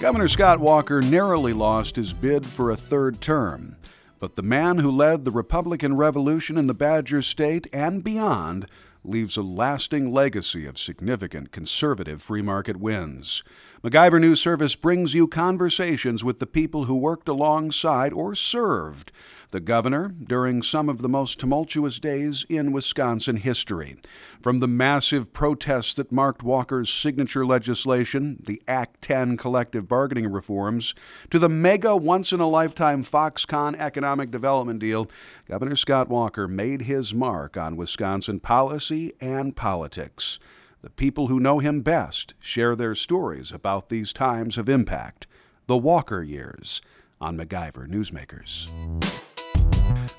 Governor 0.00 0.28
Scott 0.28 0.60
Walker 0.60 1.02
narrowly 1.02 1.52
lost 1.52 1.96
his 1.96 2.14
bid 2.14 2.46
for 2.46 2.70
a 2.70 2.76
third 2.76 3.20
term, 3.20 3.76
but 4.18 4.34
the 4.34 4.42
man 4.42 4.78
who 4.78 4.90
led 4.90 5.26
the 5.26 5.30
Republican 5.30 5.94
Revolution 5.94 6.56
in 6.56 6.66
the 6.68 6.72
Badger 6.72 7.20
State 7.20 7.66
and 7.70 8.02
beyond 8.02 8.64
leaves 9.04 9.36
a 9.36 9.42
lasting 9.42 10.10
legacy 10.10 10.64
of 10.64 10.78
significant 10.78 11.52
conservative 11.52 12.22
free 12.22 12.40
market 12.40 12.78
wins. 12.78 13.42
MacIver 13.84 14.18
News 14.18 14.40
Service 14.40 14.74
brings 14.74 15.12
you 15.12 15.28
conversations 15.28 16.24
with 16.24 16.38
the 16.38 16.46
people 16.46 16.84
who 16.84 16.94
worked 16.94 17.28
alongside 17.28 18.14
or 18.14 18.34
served 18.34 19.12
the 19.50 19.60
governor 19.60 20.08
during 20.08 20.62
some 20.62 20.88
of 20.88 21.02
the 21.02 21.08
most 21.08 21.38
tumultuous 21.38 21.98
days 21.98 22.44
in 22.48 22.72
Wisconsin 22.72 23.36
history. 23.36 23.96
From 24.40 24.60
the 24.60 24.68
massive 24.68 25.32
protests 25.32 25.94
that 25.94 26.12
marked 26.12 26.42
Walker's 26.42 26.92
signature 26.92 27.44
legislation, 27.44 28.40
the 28.44 28.62
Act 28.68 29.02
10 29.02 29.36
collective 29.36 29.88
bargaining 29.88 30.30
reforms, 30.30 30.94
to 31.30 31.38
the 31.38 31.48
mega 31.48 31.96
once 31.96 32.32
in 32.32 32.40
a 32.40 32.48
lifetime 32.48 33.02
Foxconn 33.02 33.76
economic 33.76 34.30
development 34.30 34.80
deal, 34.80 35.10
Governor 35.48 35.76
Scott 35.76 36.08
Walker 36.08 36.46
made 36.46 36.82
his 36.82 37.12
mark 37.12 37.56
on 37.56 37.76
Wisconsin 37.76 38.40
policy 38.40 39.12
and 39.20 39.56
politics. 39.56 40.38
The 40.82 40.90
people 40.90 41.26
who 41.26 41.40
know 41.40 41.58
him 41.58 41.82
best 41.82 42.34
share 42.40 42.74
their 42.74 42.94
stories 42.94 43.52
about 43.52 43.88
these 43.88 44.12
times 44.12 44.56
of 44.56 44.68
impact, 44.68 45.26
the 45.66 45.76
Walker 45.76 46.22
years, 46.22 46.80
on 47.20 47.36
MacIver 47.36 47.86
Newsmakers. 47.86 48.68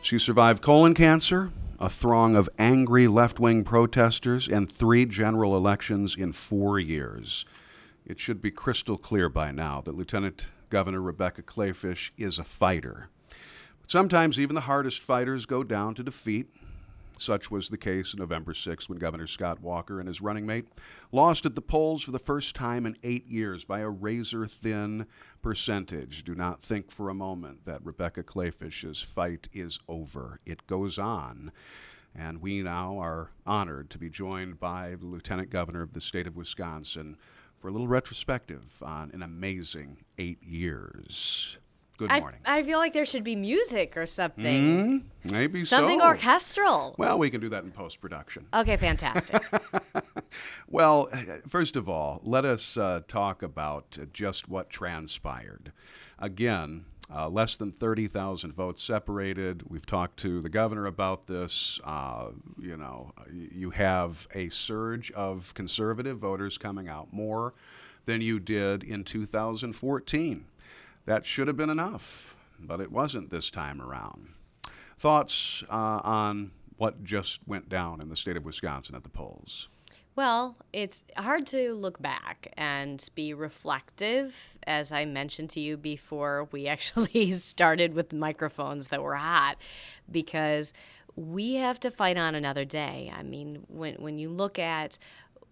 She 0.02 0.20
survived 0.20 0.62
colon 0.62 0.94
cancer, 0.94 1.52
a 1.80 1.90
throng 1.90 2.36
of 2.36 2.50
angry 2.60 3.08
left 3.08 3.40
wing 3.40 3.64
protesters, 3.64 4.48
and 4.48 4.72
three 4.72 5.06
general 5.06 5.56
elections 5.56 6.16
in 6.16 6.34
four 6.34 6.80
years. 6.80 7.46
It 8.06 8.20
should 8.20 8.42
be 8.42 8.52
crystal 8.52 8.98
clear 8.98 9.30
by 9.30 9.52
now 9.52 9.82
that 9.86 9.96
Lieutenant 9.96 10.48
Governor 10.70 11.02
Rebecca 11.02 11.42
Kleefisch 11.44 12.12
is 12.18 12.38
a 12.38 12.44
fighter. 12.44 13.10
But 13.80 13.90
sometimes 13.90 14.40
even 14.40 14.56
the 14.56 14.62
hardest 14.62 15.02
fighters 15.02 15.46
go 15.46 15.64
down 15.64 15.96
to 15.96 16.04
defeat, 16.04 16.48
such 17.18 17.52
was 17.52 17.70
the 17.70 17.78
case 17.78 18.16
November 18.16 18.54
6 18.54 18.90
when 18.90 18.98
Governor 18.98 19.28
Scott 19.28 19.62
Walker 19.62 20.00
and 20.00 20.08
his 20.08 20.22
running 20.22 20.46
mate 20.46 20.66
lost 21.12 21.46
at 21.46 21.56
the 21.56 21.62
polls 21.62 22.04
for 22.04 22.12
the 22.12 22.20
first 22.20 22.56
time 22.56 22.86
in 22.86 22.98
eight 23.04 23.28
years 23.28 23.64
by 23.64 23.80
a 23.80 23.90
razor 23.90 24.48
thin 24.48 25.06
percentage. 25.42 26.24
Do 26.24 26.36
not 26.36 26.62
think 26.62 26.92
for 26.92 27.10
a 27.10 27.14
moment 27.14 27.66
that 27.66 27.84
Rebecca 27.86 28.24
Kleefisch's 28.24 29.02
fight 29.02 29.48
is 29.54 29.80
over. 29.88 30.40
It 30.46 30.68
goes 30.68 30.98
on. 30.98 31.52
And 32.14 32.42
we 32.42 32.62
now 32.62 32.98
are 33.00 33.32
honored 33.46 33.90
to 33.92 33.98
be 33.98 34.10
joined 34.10 34.60
by 34.60 34.96
the 35.00 35.06
Lieutenant 35.06 35.50
Governor 35.50 35.82
of 35.82 35.94
the 35.94 36.02
state 36.02 36.28
of 36.28 36.36
Wisconsin 36.36 37.16
for 37.58 37.70
a 37.70 37.72
little 37.72 37.88
retrospective 37.88 38.82
on 38.82 39.12
an 39.14 39.22
amazing 39.24 39.98
eight 40.18 40.44
years. 40.44 41.58
Good 41.98 42.10
morning. 42.10 42.40
I, 42.46 42.60
I 42.60 42.64
feel 42.64 42.80
like 42.80 42.94
there 42.94 43.06
should 43.06 43.24
be 43.24 43.36
music 43.36 43.96
or 43.96 44.08
something. 44.08 45.04
Mm, 45.24 45.32
maybe 45.32 45.64
Something 45.64 46.00
so. 46.00 46.06
orchestral. 46.08 46.96
Well, 46.98 47.20
we 47.20 47.30
can 47.30 47.40
do 47.40 47.50
that 47.50 47.64
in 47.64 47.70
post 47.72 48.02
production. 48.02 48.48
Okay, 48.54 48.76
fantastic. 48.76 49.40
Well, 50.68 51.10
first 51.48 51.76
of 51.76 51.90
all, 51.90 52.22
let 52.24 52.46
us 52.46 52.78
uh, 52.78 53.02
talk 53.08 53.44
about 53.44 53.98
just 54.14 54.48
what 54.48 54.70
transpired. 54.70 55.72
Again, 56.18 56.86
uh, 57.14 57.28
less 57.28 57.56
than 57.58 57.72
30,000 57.74 58.54
votes 58.54 58.84
separated. 58.84 59.70
We've 59.70 59.86
talked 59.86 60.18
to 60.18 60.42
the 60.42 60.50
governor 60.50 60.86
about 60.86 61.28
this. 61.28 61.80
Uh, 61.84 62.30
you 62.60 62.78
know, 62.78 63.12
you 63.30 63.72
have 63.72 64.28
a 64.34 64.50
surge 64.50 65.12
of 65.12 65.54
conservative 65.54 66.20
voters 66.20 66.58
coming 66.58 66.88
out 66.88 67.12
more 67.12 67.54
than 68.06 68.22
you 68.22 68.40
did 68.40 68.84
in 68.84 69.04
2014. 69.04 70.46
That 71.06 71.26
should 71.26 71.48
have 71.48 71.58
been 71.58 71.70
enough, 71.70 72.36
but 72.60 72.80
it 72.80 72.92
wasn't 72.92 73.30
this 73.30 73.52
time 73.52 73.82
around. 73.82 74.30
Thoughts 74.98 75.64
uh, 75.70 76.00
on 76.04 76.52
what 76.78 77.04
just 77.04 77.46
went 77.48 77.70
down 77.70 78.02
in 78.02 78.10
the 78.10 78.16
state 78.16 78.38
of 78.38 78.46
Wisconsin 78.46 78.96
at 78.96 79.04
the 79.04 79.10
polls? 79.10 79.68
Well, 80.16 80.58
it's 80.74 81.06
hard 81.18 81.46
to 81.48 81.74
look 81.74 82.02
back 82.02 82.54
and 82.58 83.08
be 83.16 83.34
reflective, 83.34 84.58
as 84.68 84.92
I 84.92 85.06
mentioned 85.06 85.50
to 85.52 85.60
you 85.60 85.78
before 85.78 86.50
we 86.52 86.68
actually 86.68 87.32
started 87.32 87.94
with 87.94 88.14
microphones 88.14 88.90
that 88.90 89.02
were 89.02 89.16
hot, 89.16 89.58
because 90.10 90.74
we 91.16 91.56
have 91.56 91.80
to 91.82 91.92
fight 91.92 92.18
on 92.18 92.36
another 92.36 92.66
day. 92.66 93.12
I 93.16 93.24
mean, 93.24 93.64
when, 93.68 93.96
when 93.96 94.18
you 94.18 94.30
look 94.30 94.60
at 94.60 94.98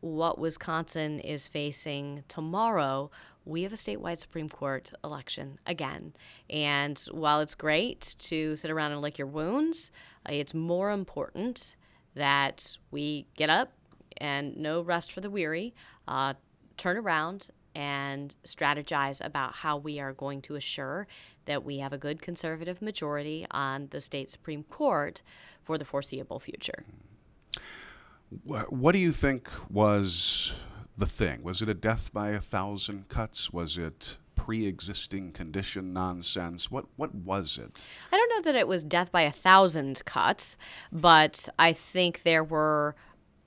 what 0.02 0.40
Wisconsin 0.40 1.20
is 1.20 1.48
facing 1.48 2.24
tomorrow, 2.28 3.12
we 3.46 3.64
have 3.64 3.74
a 3.74 3.78
statewide 3.78 4.20
Supreme 4.20 4.50
Court 4.50 4.92
election 5.04 5.60
again. 5.66 6.14
And 6.50 6.98
while 7.12 7.42
it's 7.42 7.56
great 7.56 8.16
to 8.20 8.56
sit 8.56 8.72
around 8.72 8.92
and 8.92 9.02
lick 9.02 9.18
your 9.18 9.28
wounds, 9.28 9.92
it's 10.28 10.54
more 10.54 10.92
important 10.92 11.76
that 12.16 12.78
we 12.92 13.26
get 13.36 13.50
up 13.50 13.74
and 14.20 14.58
no 14.58 14.82
rest 14.82 15.12
for 15.12 15.22
the 15.22 15.30
weary, 15.30 15.74
uh, 16.08 16.34
turn 16.78 16.98
around 16.98 17.50
and 17.76 18.36
strategize 18.46 19.24
about 19.24 19.56
how 19.56 19.78
we 19.78 20.00
are 20.00 20.14
going 20.14 20.42
to 20.42 20.56
assure 20.56 21.08
that 21.46 21.64
we 21.64 21.80
have 21.80 21.94
a 21.94 21.98
good 21.98 22.22
conservative 22.22 22.82
majority 22.82 23.46
on 23.52 23.88
the 23.92 24.02
state 24.02 24.30
Supreme 24.30 24.64
Court 24.64 25.22
for 25.62 25.78
the 25.78 25.86
foreseeable 25.86 26.40
future. 26.40 26.84
What 28.44 28.92
do 28.92 29.00
you 29.00 29.12
think 29.12 29.50
was 29.72 30.54
the 30.98 31.06
thing? 31.06 31.42
Was 31.42 31.62
it 31.62 31.70
a 31.70 31.74
death 31.74 32.14
by 32.14 32.30
a 32.30 32.42
thousand 32.42 33.08
cuts? 33.10 33.52
Was 33.52 33.78
it 33.78 34.18
pre-existing 34.36 35.32
condition 35.32 35.94
nonsense? 35.94 36.70
What 36.70 36.86
what 36.96 37.14
was 37.14 37.58
it? 37.58 37.88
I 38.12 38.18
don't 38.18 38.30
know 38.30 38.42
that 38.52 38.58
it 38.58 38.68
was 38.68 38.84
death 38.84 39.12
by 39.12 39.22
a 39.22 39.32
thousand 39.32 40.04
cuts, 40.06 40.58
but 40.92 41.50
I 41.58 41.74
think 41.74 42.24
there 42.24 42.44
were 42.44 42.96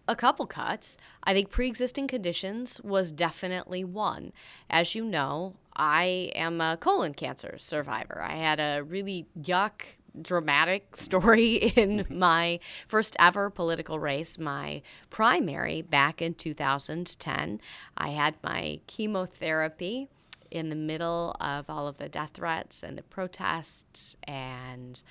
a 0.08 0.16
couple 0.16 0.46
cuts. 0.46 0.96
I 1.24 1.32
think 1.32 1.50
pre 1.50 1.68
existing 1.68 2.08
conditions 2.08 2.80
was 2.82 3.12
definitely 3.12 3.84
one. 3.84 4.32
As 4.68 4.94
you 4.94 5.04
know, 5.04 5.54
I 5.76 6.30
am 6.34 6.60
a 6.60 6.76
colon 6.76 7.14
cancer 7.14 7.56
survivor. 7.58 8.20
I 8.22 8.36
had 8.36 8.60
a 8.60 8.82
really 8.82 9.26
yuck, 9.40 9.82
dramatic 10.20 10.96
story 10.96 11.54
in 11.54 12.06
my 12.10 12.60
first 12.86 13.16
ever 13.18 13.50
political 13.50 13.98
race, 13.98 14.38
my 14.38 14.82
primary 15.10 15.82
back 15.82 16.20
in 16.20 16.34
2010. 16.34 17.60
I 17.96 18.08
had 18.10 18.34
my 18.42 18.80
chemotherapy 18.86 20.08
in 20.50 20.68
the 20.68 20.76
middle 20.76 21.34
of 21.40 21.70
all 21.70 21.88
of 21.88 21.96
the 21.96 22.10
death 22.10 22.32
threats 22.34 22.82
and 22.82 22.98
the 22.98 23.02
protests 23.02 24.16
and 24.24 25.02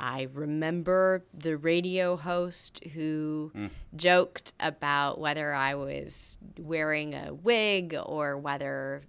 I 0.00 0.28
remember 0.32 1.24
the 1.34 1.58
radio 1.58 2.16
host 2.16 2.82
who 2.94 3.52
joked 3.94 4.54
about 4.58 5.20
whether 5.20 5.52
I 5.52 5.74
was 5.74 6.38
wearing 6.58 7.12
a 7.12 7.34
wig 7.34 7.94
or 8.02 8.38
whether 8.38 9.02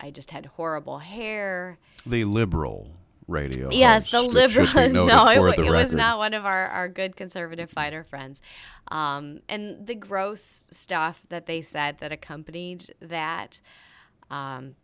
I 0.00 0.10
just 0.10 0.30
had 0.30 0.46
horrible 0.46 1.00
hair. 1.00 1.76
The 2.06 2.24
liberal 2.24 2.88
radio. 3.26 3.68
Yes, 3.70 4.10
the 4.10 4.22
host, 4.22 4.32
should 4.32 4.34
liberal. 4.34 4.66
No, 5.06 5.26
it, 5.26 5.56
the 5.56 5.64
it 5.64 5.70
was 5.70 5.94
not 5.94 6.16
one 6.16 6.32
of 6.32 6.46
our, 6.46 6.68
our 6.68 6.88
good 6.88 7.14
conservative 7.14 7.70
fighter 7.70 8.02
friends. 8.02 8.40
Um, 8.90 9.40
and 9.50 9.86
the 9.86 9.94
gross 9.94 10.64
stuff 10.70 11.22
that 11.28 11.44
they 11.44 11.60
said 11.60 11.98
that 11.98 12.10
accompanied 12.10 12.94
that. 13.02 13.60
Um, 14.30 14.76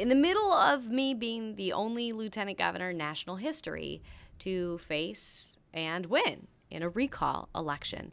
in 0.00 0.08
the 0.08 0.14
middle 0.14 0.50
of 0.50 0.88
me 0.88 1.12
being 1.12 1.56
the 1.56 1.74
only 1.74 2.12
lieutenant 2.12 2.56
governor 2.56 2.88
in 2.90 2.96
national 2.96 3.36
history 3.36 4.00
to 4.38 4.78
face 4.78 5.58
and 5.74 6.06
win 6.06 6.46
in 6.70 6.82
a 6.82 6.88
recall 6.88 7.50
election. 7.54 8.10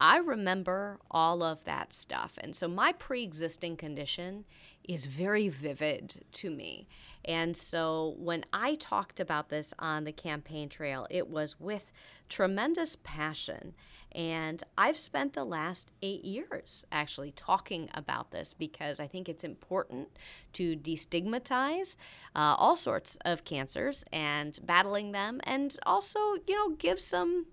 I 0.00 0.16
remember 0.18 0.98
all 1.10 1.44
of 1.44 1.64
that 1.64 1.92
stuff. 1.92 2.38
And 2.38 2.56
so 2.56 2.66
my 2.66 2.92
pre 2.92 3.22
existing 3.22 3.76
condition 3.76 4.46
is 4.88 5.06
very 5.06 5.48
vivid 5.48 6.24
to 6.32 6.50
me. 6.50 6.88
And 7.24 7.56
so 7.56 8.14
when 8.18 8.44
I 8.52 8.76
talked 8.76 9.20
about 9.20 9.50
this 9.50 9.74
on 9.78 10.04
the 10.04 10.12
campaign 10.12 10.70
trail, 10.70 11.06
it 11.10 11.28
was 11.28 11.60
with 11.60 11.92
tremendous 12.28 12.96
passion. 12.96 13.74
And 14.12 14.62
I've 14.78 14.98
spent 14.98 15.34
the 15.34 15.44
last 15.44 15.90
eight 16.00 16.24
years 16.24 16.86
actually 16.90 17.32
talking 17.32 17.90
about 17.92 18.30
this 18.30 18.54
because 18.54 18.98
I 18.98 19.06
think 19.06 19.28
it's 19.28 19.44
important 19.44 20.08
to 20.54 20.74
destigmatize 20.74 21.94
uh, 22.34 22.56
all 22.56 22.74
sorts 22.74 23.18
of 23.26 23.44
cancers 23.44 24.04
and 24.10 24.58
battling 24.62 25.12
them, 25.12 25.40
and 25.44 25.76
also, 25.84 26.18
you 26.46 26.54
know, 26.54 26.74
give 26.76 27.00
some 27.00 27.46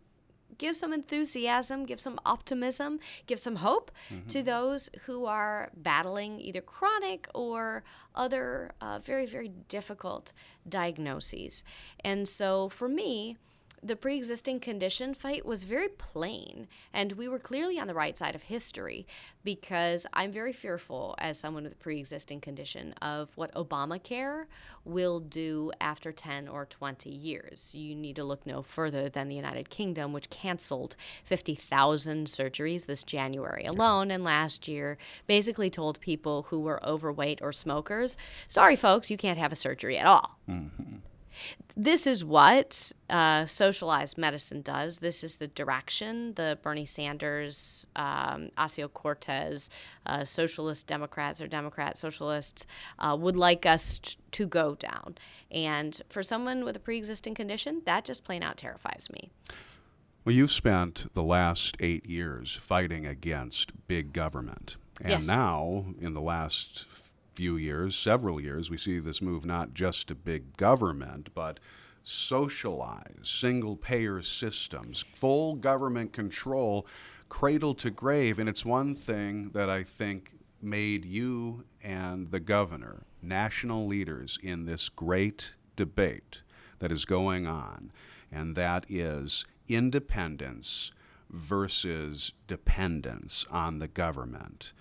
give 0.58 0.76
some 0.76 0.94
enthusiasm, 0.94 1.86
give 1.86 2.00
some 2.00 2.20
optimism, 2.26 3.00
give 3.28 3.40
some 3.40 3.58
hope 3.58 3.92
to 4.30 4.44
those 4.44 4.90
who 5.06 5.26
are 5.26 5.70
battling 5.76 6.40
either 6.40 6.62
chronic 6.62 7.28
or 7.34 7.84
other 8.16 8.72
uh, 8.82 9.00
very, 9.00 9.26
very 9.26 9.50
difficult 9.70 10.32
diagnoses. 10.68 11.64
And 12.04 12.28
so 12.28 12.70
for 12.70 12.88
me, 12.88 13.38
the 13.82 13.96
pre 13.96 14.18
existing 14.18 14.60
condition 14.60 15.14
fight 15.14 15.46
was 15.46 15.64
very 15.64 15.90
plain, 15.90 16.68
and 16.94 17.14
we 17.14 17.28
were 17.28 17.40
clearly 17.40 17.80
on 17.80 17.88
the 17.88 17.94
right 17.94 18.18
side 18.18 18.36
of 18.36 18.44
history 18.44 19.06
because 19.44 20.08
I'm 20.14 20.32
very 20.32 20.54
fearful, 20.54 21.16
as 21.20 21.38
someone 21.38 21.64
with 21.64 21.74
a 21.74 21.78
pre 21.78 22.00
existing 22.00 22.42
condition, 22.42 22.94
of 23.02 23.32
what 23.36 23.54
Obamacare 23.54 24.46
will 24.84 25.20
do 25.20 25.72
after 25.80 26.12
10 26.12 26.48
or 26.48 26.66
20 26.66 27.10
years. 27.10 27.74
You 27.76 27.96
need 27.96 28.16
to 28.16 28.24
look 28.24 28.46
no 28.46 28.62
further 28.62 29.10
than 29.10 29.28
the 29.28 29.36
United 29.36 29.70
Kingdom, 29.70 30.14
which 30.14 30.30
canceled 30.30 30.96
50,000 31.24 32.28
surgeries 32.28 32.86
this 32.86 33.04
January 33.04 33.66
alone, 33.66 34.12
and 34.12 34.24
last 34.24 34.68
year 34.68 34.98
basically 35.28 35.70
told 35.70 36.00
people 36.00 36.44
who 36.50 36.60
were 36.60 36.86
overweight 36.86 37.42
or 37.42 37.52
smokers, 37.52 38.18
sorry, 38.48 38.76
folks, 38.76 39.10
you 39.10 39.18
can't 39.18 39.38
have 39.38 39.52
a 39.52 39.56
surgery 39.56 39.98
at 39.98 40.06
all. 40.06 40.38
Mm-hmm. 40.50 40.98
This 41.78 42.08
is 42.08 42.24
what 42.24 42.92
uh, 43.10 43.46
socialized 43.46 44.18
medicine 44.18 44.62
does. 44.62 45.00
This 45.00 45.24
is 45.24 45.38
the 45.38 45.48
direction 45.48 46.34
the 46.36 46.58
Bernie 46.62 46.86
Sanders, 46.86 47.86
um, 47.96 48.50
Ocasio 48.58 48.92
Cortez, 48.92 49.70
uh, 50.06 50.24
socialist 50.24 50.88
Democrats 50.88 51.42
or 51.42 51.48
Democrat 51.48 51.98
socialists 51.98 52.66
uh, 53.00 53.16
would 53.20 53.36
like 53.36 53.66
us 53.66 54.00
t- 54.00 54.16
to 54.32 54.48
go 54.48 54.76
down. 54.76 55.18
And 55.52 56.02
for 56.10 56.24
someone 56.24 56.64
with 56.64 56.76
a 56.76 56.80
pre 56.80 56.98
existing 56.98 57.36
condition, 57.36 57.82
that 57.86 58.06
just 58.06 58.24
plain 58.24 58.42
out 58.42 58.58
terrifies 58.58 59.10
me. 59.12 59.32
Well, 60.24 60.34
you've 60.34 60.52
spent 60.52 61.14
the 61.14 61.24
last 61.24 61.76
eight 61.80 62.06
years 62.08 62.56
fighting 62.56 63.06
against 63.06 63.88
big 63.88 64.12
government. 64.12 64.78
And 65.02 65.12
yes. 65.12 65.28
now, 65.28 65.86
in 66.00 66.14
the 66.14 66.22
last 66.22 66.86
few 67.36 67.58
years, 67.58 67.96
several 67.96 68.40
years, 68.40 68.70
we 68.70 68.78
see 68.78 69.00
this 69.00 69.22
move 69.22 69.46
not 69.46 69.74
just 69.74 70.08
to 70.08 70.16
big 70.16 70.56
government, 70.58 71.30
but 71.34 71.60
socialized, 72.04 73.26
single 73.26 73.76
payer 73.76 74.22
systems, 74.22 75.04
full 75.14 75.56
government 75.56 76.14
control, 76.14 76.86
cradle 77.30 77.74
to 77.76 77.90
grave. 77.90 78.40
And 78.40 78.48
it's 78.48 78.64
one 78.64 78.96
thing 78.96 79.52
that 79.54 79.70
I 79.70 79.84
think 79.84 80.32
made 80.62 81.06
you 81.06 81.66
and 81.84 82.32
the 82.32 82.40
governor 82.40 83.04
national 83.22 83.88
leaders 83.88 84.38
in 84.42 84.66
this 84.66 84.90
great 84.90 85.54
debate 85.76 86.42
that 86.80 86.92
is 86.92 87.06
going 87.06 87.48
on, 87.48 87.92
and 88.32 88.56
that 88.56 88.86
is 88.90 89.46
independence 89.68 90.92
versus 91.30 92.34
dependence 92.48 93.46
on 93.50 93.80
the 93.80 93.88
government. 93.88 94.72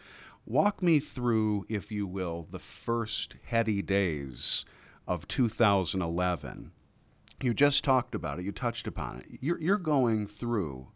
Walk 0.46 0.82
me 0.82 1.00
through, 1.00 1.64
if 1.70 1.90
you 1.90 2.06
will, 2.06 2.46
the 2.50 2.58
first 2.58 3.36
heady 3.46 3.80
days 3.80 4.66
of 5.08 5.26
2011. 5.26 6.70
You 7.42 7.54
just 7.54 7.82
talked 7.82 8.14
about 8.14 8.38
it, 8.38 8.44
you 8.44 8.52
touched 8.52 8.86
upon 8.86 9.20
it. 9.20 9.38
You're, 9.40 9.58
you're 9.58 9.78
going 9.78 10.26
through 10.26 10.88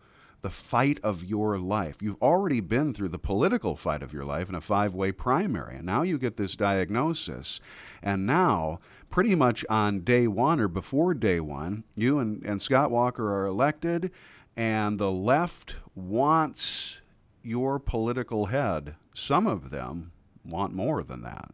the 0.43 0.51
fight 0.51 0.99
of 1.03 1.25
your 1.25 1.59
life. 1.59 1.97
You've 2.03 2.23
already 2.23 2.61
been 2.61 2.93
through 2.93 3.09
the 3.09 3.19
political 3.19 3.75
fight 3.75 4.03
of 4.03 4.13
your 4.13 4.25
life 4.25 4.51
in 4.51 4.55
a 4.55 4.61
five 4.61 4.95
way 4.95 5.13
primary, 5.13 5.77
and 5.77 5.87
now 5.87 6.03
you 6.03 6.19
get 6.19 6.37
this 6.37 6.55
diagnosis. 6.55 7.59
And 8.03 8.27
now, 8.27 8.81
pretty 9.09 9.35
much 9.35 9.65
on 9.71 10.01
day 10.01 10.29
one 10.29 10.61
or 10.61 10.69
before 10.69 11.15
day 11.15 11.41
one, 11.41 11.85
you 11.97 12.19
and, 12.19 12.45
and 12.45 12.61
Scott 12.61 12.91
Walker 12.91 13.33
are 13.35 13.47
elected, 13.47 14.11
and 14.57 14.99
the 14.99 15.11
left 15.11 15.77
wants 15.95 17.01
your 17.49 17.79
political 17.79 18.47
head 18.47 18.95
some 19.15 19.47
of 19.47 19.71
them 19.71 20.13
want 20.45 20.73
more 20.73 21.03
than 21.03 21.23
that. 21.23 21.51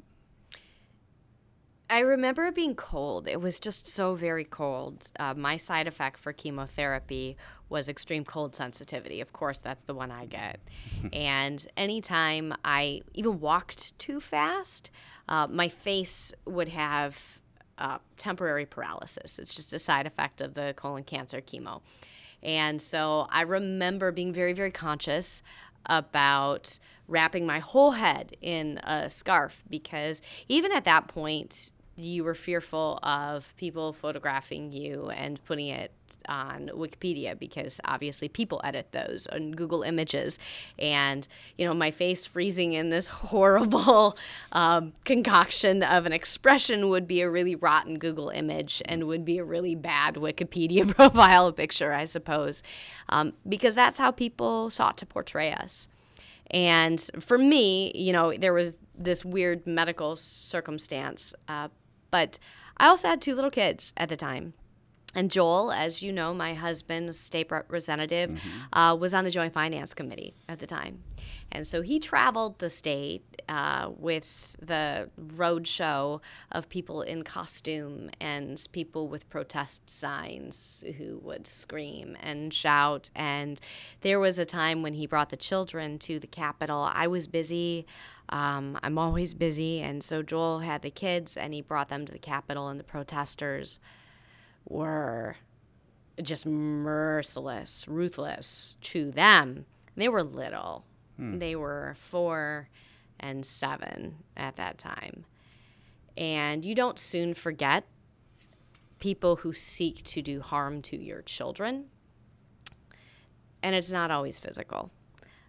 I 1.89 2.01
remember 2.01 2.45
it 2.47 2.55
being 2.55 2.75
cold. 2.75 3.29
It 3.29 3.41
was 3.41 3.61
just 3.61 3.87
so 3.87 4.15
very 4.15 4.45
cold. 4.45 5.11
Uh, 5.19 5.35
my 5.35 5.57
side 5.57 5.87
effect 5.87 6.19
for 6.19 6.33
chemotherapy 6.33 7.37
was 7.69 7.89
extreme 7.89 8.25
cold 8.25 8.57
sensitivity. 8.57 9.21
Of 9.21 9.33
course, 9.33 9.59
that's 9.59 9.83
the 9.83 9.95
one 9.95 10.11
I 10.11 10.27
get. 10.27 10.61
and 11.13 11.65
anytime 11.77 12.55
I 12.65 13.03
even 13.13 13.39
walked 13.39 13.99
too 13.99 14.21
fast, 14.21 14.91
uh, 15.29 15.47
my 15.47 15.69
face 15.69 16.33
would 16.47 16.71
have 16.71 17.39
uh, 17.79 17.99
temporary 18.17 18.67
paralysis. 18.67 19.39
It's 19.39 19.55
just 19.55 19.73
a 19.73 19.79
side 19.79 20.07
effect 20.07 20.41
of 20.41 20.55
the 20.55 20.75
colon 20.77 21.05
cancer 21.05 21.41
chemo. 21.41 21.83
And 22.45 22.81
so 22.81 23.27
I 23.31 23.41
remember 23.41 24.13
being 24.13 24.33
very, 24.33 24.53
very 24.53 24.71
conscious 24.71 25.43
about 25.87 26.79
wrapping 27.09 27.47
my 27.47 27.59
whole 27.59 27.93
head 27.93 28.37
in 28.41 28.79
a 28.79 29.09
scarf 29.11 29.63
because 29.69 30.23
even 30.49 30.73
at 30.73 30.85
that 30.85 31.09
point, 31.09 31.71
you 31.97 32.25
were 32.25 32.35
fearful 32.35 32.99
of 33.03 33.55
people 33.57 33.93
photographing 33.93 34.73
you 34.73 35.11
and 35.11 35.43
putting 35.45 35.69
it 35.69 35.93
on 36.29 36.71
Wikipedia 36.75 37.39
because 37.39 37.81
obviously 37.85 38.29
people 38.29 38.61
edit 38.65 38.93
those 38.93 39.27
on 39.29 39.53
Google 39.53 39.83
Images, 39.83 40.39
and 40.79 41.27
you 41.59 41.67
know 41.67 41.75
my 41.75 41.91
face 41.91 42.27
freezing 42.27 42.73
in 42.73 42.91
this 42.91 43.07
horrible 43.25 44.17
um, 44.53 44.93
concoction 45.05 45.83
of 45.83 46.07
an 46.07 46.13
expression 46.13 46.89
would 46.89 47.07
be 47.07 47.21
a 47.21 47.31
really 47.31 47.55
rotten 47.55 47.99
Google 47.99 48.31
image 48.31 48.83
and 48.87 49.05
would 49.05 49.25
be 49.25 49.39
a 49.39 49.45
really 49.45 49.75
bad 49.75 50.15
Wikipedia 50.15 50.89
profile 50.97 51.53
picture, 51.53 51.93
I 51.93 52.05
suppose, 52.05 52.63
um, 53.09 53.35
because 53.49 53.75
that's 53.75 53.99
how 53.99 54.11
people 54.11 54.71
sought 54.71 54.97
to 54.99 55.07
portray 55.07 55.53
us. 55.53 55.89
And 56.51 57.01
for 57.21 57.39
me, 57.39 57.93
you 57.95 58.13
know, 58.13 58.37
there 58.37 58.53
was 58.53 58.75
this 58.97 59.25
weird 59.25 59.67
medical 59.67 60.17
circumstance, 60.17 61.35
uh, 61.49 61.69
but 62.11 62.39
I 62.77 62.87
also 62.87 63.09
had 63.09 63.21
two 63.21 63.35
little 63.35 63.51
kids 63.51 63.93
at 63.97 64.09
the 64.09 64.17
time. 64.17 64.55
And 65.15 65.31
Joel, 65.31 65.73
as 65.73 66.03
you 66.03 66.13
know, 66.13 66.35
my 66.35 66.55
husband, 66.55 67.15
state 67.15 67.51
representative, 67.51 68.31
mm-hmm. 68.31 68.79
uh, 68.79 68.95
was 68.95 69.15
on 69.15 69.25
the 69.25 69.31
Joint 69.31 69.53
Finance 69.53 69.95
Committee 69.95 70.35
at 70.49 70.59
the 70.59 70.67
time. 70.67 71.03
And 71.53 71.67
so 71.67 71.83
he 71.83 72.01
traveled 72.01 72.59
the 72.59 72.69
state 72.69 73.23
uh, 73.49 73.91
with 73.97 74.57
the 74.61 75.09
road 75.17 75.69
show 75.69 76.21
of 76.51 76.69
people 76.69 77.03
in 77.03 77.23
costume 77.23 78.11
and 78.21 78.61
people 78.73 79.07
with 79.09 79.29
protest 79.31 79.89
signs 79.89 80.83
who 80.99 81.19
would 81.23 81.47
scream 81.47 82.17
and 82.21 82.53
shout. 82.53 83.11
And 83.15 83.61
there 84.01 84.19
was 84.19 84.39
a 84.39 84.45
time 84.45 84.83
when 84.83 84.95
he 84.95 85.07
brought 85.07 85.31
the 85.31 85.37
children 85.37 85.99
to 86.01 86.19
the 86.19 86.27
Capitol. 86.27 86.91
I 86.93 87.07
was 87.07 87.29
busy. 87.29 87.87
Um, 88.31 88.79
I'm 88.83 88.99
always 88.99 89.33
busy. 89.35 89.81
And 89.81 90.03
so 90.03 90.23
Joel 90.23 90.61
had 90.61 90.83
the 90.83 90.91
kids 90.91 91.37
and 91.37 91.55
he 91.55 91.61
brought 91.61 91.89
them 91.89 92.05
to 92.07 92.13
the 92.13 92.19
Capitol, 92.19 92.69
and 92.69 92.81
the 92.81 92.85
protesters 92.85 93.79
were 94.69 95.37
just 96.23 96.47
merciless, 96.47 97.87
ruthless 97.89 98.77
to 98.83 99.11
them. 99.11 99.67
They 99.97 100.09
were 100.09 100.23
little. 100.23 100.85
Hmm. 101.17 101.39
They 101.39 101.57
were 101.57 101.97
four 101.99 102.69
and 103.21 103.45
seven 103.45 104.17
at 104.37 104.57
that 104.57 104.79
time. 104.79 105.25
And 106.17 106.65
you 106.65 106.75
don't 106.75 106.99
soon 106.99 107.35
forget 107.35 107.85
people 109.01 109.37
who 109.37 109.53
seek 109.53 110.03
to 110.05 110.23
do 110.23 110.41
harm 110.41 110.81
to 110.83 110.97
your 110.97 111.23
children. 111.23 111.87
And 113.63 113.75
it's 113.75 113.91
not 113.91 114.11
always 114.11 114.39
physical. 114.39 114.91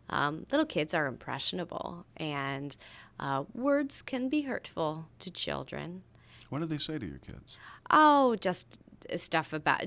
Um, 0.10 0.46
little 0.52 0.66
kids 0.66 0.94
are 0.94 1.08
impressionable, 1.08 2.06
and 2.16 2.78
uh, 3.20 3.44
words 3.54 4.02
can 4.02 4.30
be 4.30 4.42
hurtful 4.42 5.08
to 5.20 5.32
children. 5.32 6.04
What 6.50 6.60
do 6.60 6.66
they 6.66 6.78
say 6.78 7.00
to 7.00 7.06
your 7.06 7.18
kids? 7.18 7.58
Oh, 7.90 8.36
just 8.36 8.80
stuff 9.16 9.54
about 9.54 9.86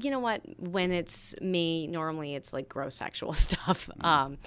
you 0.00 0.10
know 0.10 0.18
what 0.18 0.42
when 0.58 0.92
it's 0.92 1.34
me 1.40 1.86
normally 1.86 2.34
it's 2.34 2.52
like 2.52 2.68
gross 2.68 2.94
sexual 2.94 3.32
stuff 3.46 3.88
mm. 3.98 4.06
um, 4.06 4.38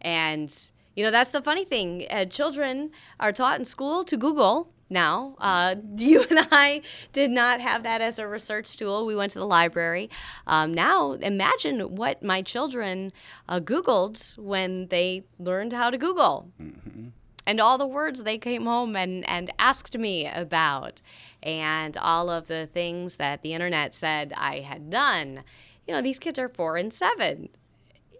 and 0.00 0.70
you 0.96 1.04
know 1.04 1.10
that's 1.10 1.30
the 1.30 1.42
funny 1.42 1.64
thing 1.64 2.06
uh, 2.10 2.24
children 2.24 2.90
are 3.18 3.32
taught 3.32 3.58
in 3.58 3.64
school 3.64 4.04
to 4.04 4.16
google 4.16 4.72
now. 4.90 5.36
Uh, 5.38 5.76
you 5.96 6.24
and 6.28 6.48
i 6.50 6.82
did 7.12 7.30
not 7.30 7.60
have 7.60 7.84
that 7.84 8.00
as 8.00 8.18
a 8.18 8.26
research 8.26 8.76
tool. 8.76 9.06
We 9.06 9.14
went 9.14 9.32
to 9.32 9.38
the 9.38 9.46
library. 9.46 10.10
Um, 10.46 10.74
now 10.74 11.12
imagine 11.12 11.94
what 11.94 12.22
my 12.22 12.42
children 12.42 13.12
uh, 13.48 13.60
googled 13.60 14.36
when 14.36 14.88
they 14.88 15.24
learned 15.38 15.72
how 15.72 15.90
to 15.90 15.96
google. 15.96 16.50
Mm-hmm 16.60 17.08
and 17.46 17.60
all 17.60 17.78
the 17.78 17.86
words 17.86 18.22
they 18.22 18.38
came 18.38 18.64
home 18.64 18.96
and, 18.96 19.28
and 19.28 19.52
asked 19.58 19.96
me 19.96 20.26
about, 20.26 21.00
and 21.42 21.96
all 21.96 22.30
of 22.30 22.48
the 22.48 22.66
things 22.66 23.16
that 23.16 23.42
the 23.42 23.54
internet 23.54 23.94
said 23.94 24.32
I 24.36 24.60
had 24.60 24.90
done. 24.90 25.42
You 25.86 25.94
know, 25.94 26.02
these 26.02 26.18
kids 26.18 26.38
are 26.38 26.48
four 26.48 26.76
and 26.76 26.92
seven. 26.92 27.48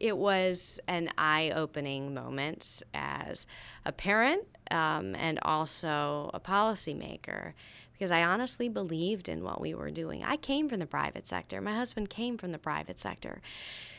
It 0.01 0.17
was 0.17 0.81
an 0.89 1.11
eye 1.19 1.53
opening 1.55 2.15
moment 2.15 2.83
as 2.95 3.47
a 3.85 3.93
parent 3.93 4.45
um, 4.71 5.15
and 5.15 5.39
also 5.43 6.31
a 6.33 6.41
policymaker 6.41 7.53
because 7.93 8.11
I 8.11 8.23
honestly 8.23 8.71
believed 8.71 9.29
in 9.29 9.45
what 9.45 9.61
we 9.61 9.75
were 9.75 9.91
doing. 9.91 10.25
I 10.25 10.39
came 10.39 10.71
from 10.71 10.79
the 10.79 10.87
private 10.87 11.29
sector, 11.29 11.61
my 11.61 11.75
husband 11.75 12.09
came 12.09 12.39
from 12.39 12.51
the 12.51 12.59
private 12.59 12.99
sector. 12.99 13.43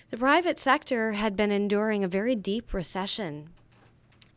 The 0.09 0.17
private 0.17 0.57
sector 0.57 1.11
had 1.11 1.35
been 1.35 1.51
enduring 1.51 2.03
a 2.03 2.07
very 2.07 2.35
deep 2.35 2.73
recession 2.73 3.49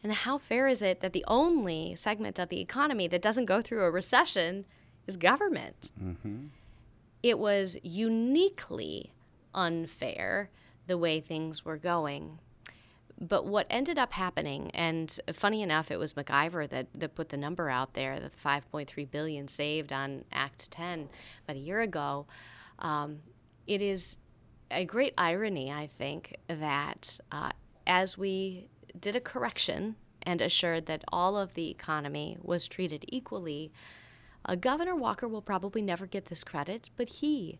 and 0.04 0.12
how 0.12 0.36
fair 0.38 0.68
is 0.68 0.82
it 0.82 1.00
that 1.00 1.14
the 1.14 1.24
only 1.26 1.96
segment 1.96 2.38
of 2.38 2.50
the 2.50 2.60
economy 2.60 3.08
that 3.08 3.22
doesn't 3.22 3.46
go 3.46 3.62
through 3.62 3.82
a 3.82 3.90
recession 3.90 4.66
is 5.06 5.16
government? 5.16 5.90
Mm-hmm. 6.00 6.46
it 7.22 7.38
was 7.38 7.78
uniquely 7.82 9.12
unfair 9.54 10.50
the 10.86 10.98
way 10.98 11.20
things 11.20 11.64
were 11.64 11.78
going. 11.78 12.38
But 13.18 13.46
what 13.46 13.66
ended 13.70 13.96
up 13.96 14.12
happening, 14.12 14.70
and 14.74 15.18
funny 15.32 15.62
enough, 15.62 15.90
it 15.90 15.98
was 15.98 16.12
MacIver 16.14 16.68
that, 16.68 16.88
that 16.94 17.14
put 17.14 17.30
the 17.30 17.36
number 17.36 17.70
out 17.70 17.94
there, 17.94 18.18
the 18.20 18.28
5.3 18.28 19.10
billion 19.10 19.48
saved 19.48 19.92
on 19.92 20.24
Act 20.32 20.70
10 20.70 21.08
about 21.44 21.56
a 21.56 21.60
year 21.60 21.80
ago. 21.80 22.26
Um, 22.80 23.20
it 23.66 23.80
is 23.80 24.18
a 24.70 24.84
great 24.84 25.14
irony, 25.16 25.70
I 25.72 25.86
think, 25.86 26.36
that 26.48 27.20
uh, 27.30 27.52
as 27.86 28.18
we 28.18 28.66
did 28.98 29.16
a 29.16 29.20
correction 29.20 29.96
and 30.22 30.40
assured 30.40 30.86
that 30.86 31.04
all 31.12 31.36
of 31.36 31.54
the 31.54 31.70
economy 31.70 32.36
was 32.40 32.66
treated 32.66 33.04
equally, 33.08 33.72
uh, 34.46 34.54
Governor 34.54 34.94
Walker 34.96 35.28
will 35.28 35.42
probably 35.42 35.82
never 35.82 36.06
get 36.06 36.26
this 36.26 36.44
credit, 36.44 36.90
but 36.96 37.08
he 37.08 37.58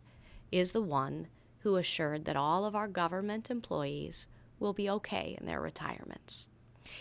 is 0.50 0.72
the 0.72 0.82
one 0.82 1.28
who 1.60 1.76
assured 1.76 2.24
that 2.26 2.36
all 2.36 2.64
of 2.64 2.76
our 2.76 2.88
government 2.88 3.50
employees 3.50 4.26
will 4.58 4.72
be 4.72 4.88
okay 4.88 5.36
in 5.40 5.46
their 5.46 5.60
retirements. 5.60 6.48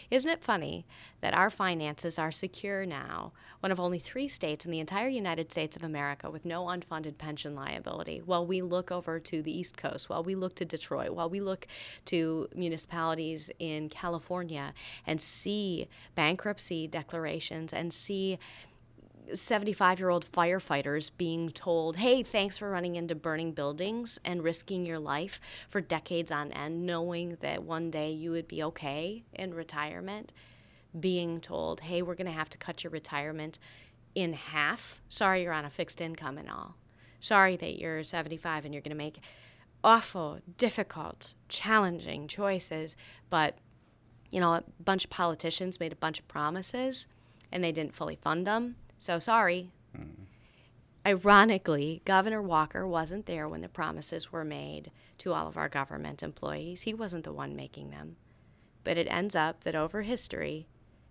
Isn't 0.09 0.31
it 0.31 0.43
funny 0.43 0.85
that 1.21 1.33
our 1.33 1.49
finances 1.49 2.19
are 2.19 2.31
secure 2.31 2.85
now, 2.85 3.31
one 3.59 3.71
of 3.71 3.79
only 3.79 3.99
three 3.99 4.27
states 4.27 4.65
in 4.65 4.71
the 4.71 4.79
entire 4.79 5.07
United 5.07 5.51
States 5.51 5.75
of 5.75 5.83
America 5.83 6.29
with 6.29 6.45
no 6.45 6.65
unfunded 6.65 7.17
pension 7.17 7.55
liability, 7.55 8.21
while 8.25 8.45
we 8.45 8.61
look 8.61 8.91
over 8.91 9.19
to 9.19 9.41
the 9.41 9.57
East 9.57 9.77
Coast, 9.77 10.09
while 10.09 10.23
we 10.23 10.35
look 10.35 10.55
to 10.55 10.65
Detroit, 10.65 11.11
while 11.11 11.29
we 11.29 11.39
look 11.39 11.67
to 12.05 12.47
municipalities 12.55 13.49
in 13.59 13.89
California 13.89 14.73
and 15.07 15.21
see 15.21 15.87
bankruptcy 16.15 16.87
declarations 16.87 17.73
and 17.73 17.93
see 17.93 18.37
75 19.33 19.99
year 19.99 20.09
old 20.09 20.25
firefighters 20.25 21.11
being 21.17 21.49
told, 21.49 21.97
hey, 21.97 22.23
thanks 22.23 22.57
for 22.57 22.69
running 22.69 22.95
into 22.95 23.15
burning 23.15 23.51
buildings 23.51 24.19
and 24.25 24.43
risking 24.43 24.85
your 24.85 24.99
life 24.99 25.39
for 25.69 25.81
decades 25.81 26.31
on 26.31 26.51
end, 26.51 26.85
knowing 26.85 27.37
that 27.41 27.63
one 27.63 27.89
day 27.89 28.11
you 28.11 28.31
would 28.31 28.47
be 28.47 28.63
okay 28.63 29.23
in 29.33 29.53
retirement, 29.53 30.33
being 30.99 31.39
told, 31.39 31.81
hey, 31.81 32.01
we're 32.01 32.15
going 32.15 32.27
to 32.27 32.33
have 32.33 32.49
to 32.49 32.57
cut 32.57 32.83
your 32.83 32.91
retirement 32.91 33.59
in 34.15 34.33
half. 34.33 35.01
Sorry, 35.09 35.43
you're 35.43 35.53
on 35.53 35.65
a 35.65 35.69
fixed 35.69 36.01
income 36.01 36.37
and 36.37 36.49
all. 36.49 36.75
Sorry 37.19 37.55
that 37.57 37.79
you're 37.79 38.03
75 38.03 38.65
and 38.65 38.73
you're 38.73 38.81
going 38.81 38.91
to 38.91 38.97
make 38.97 39.19
awful, 39.83 40.39
difficult, 40.57 41.33
challenging 41.49 42.27
choices. 42.27 42.95
But, 43.29 43.57
you 44.29 44.39
know, 44.39 44.53
a 44.53 44.63
bunch 44.83 45.05
of 45.05 45.09
politicians 45.09 45.79
made 45.79 45.91
a 45.91 45.97
bunch 45.97 46.19
of 46.19 46.27
promises 46.27 47.07
and 47.51 47.63
they 47.63 47.71
didn't 47.71 47.95
fully 47.95 48.15
fund 48.15 48.45
them 48.45 48.75
so 49.03 49.19
sorry. 49.19 49.71
Mm. 49.97 50.25
Ironically, 51.05 52.01
Governor 52.05 52.41
Walker 52.41 52.87
wasn't 52.87 53.25
there 53.25 53.49
when 53.49 53.59
the 53.59 53.67
promises 53.67 54.31
were 54.31 54.45
made 54.45 54.91
to 55.17 55.33
all 55.33 55.47
of 55.47 55.57
our 55.57 55.67
government 55.67 56.23
employees. 56.23 56.83
He 56.83 56.93
wasn't 56.93 57.25
the 57.25 57.33
one 57.33 57.55
making 57.55 57.89
them. 57.89 58.15
But 58.85 58.97
it 58.97 59.07
ends 59.09 59.35
up 59.35 59.65
that 59.65 59.75
over 59.75 60.03
history, 60.03 60.67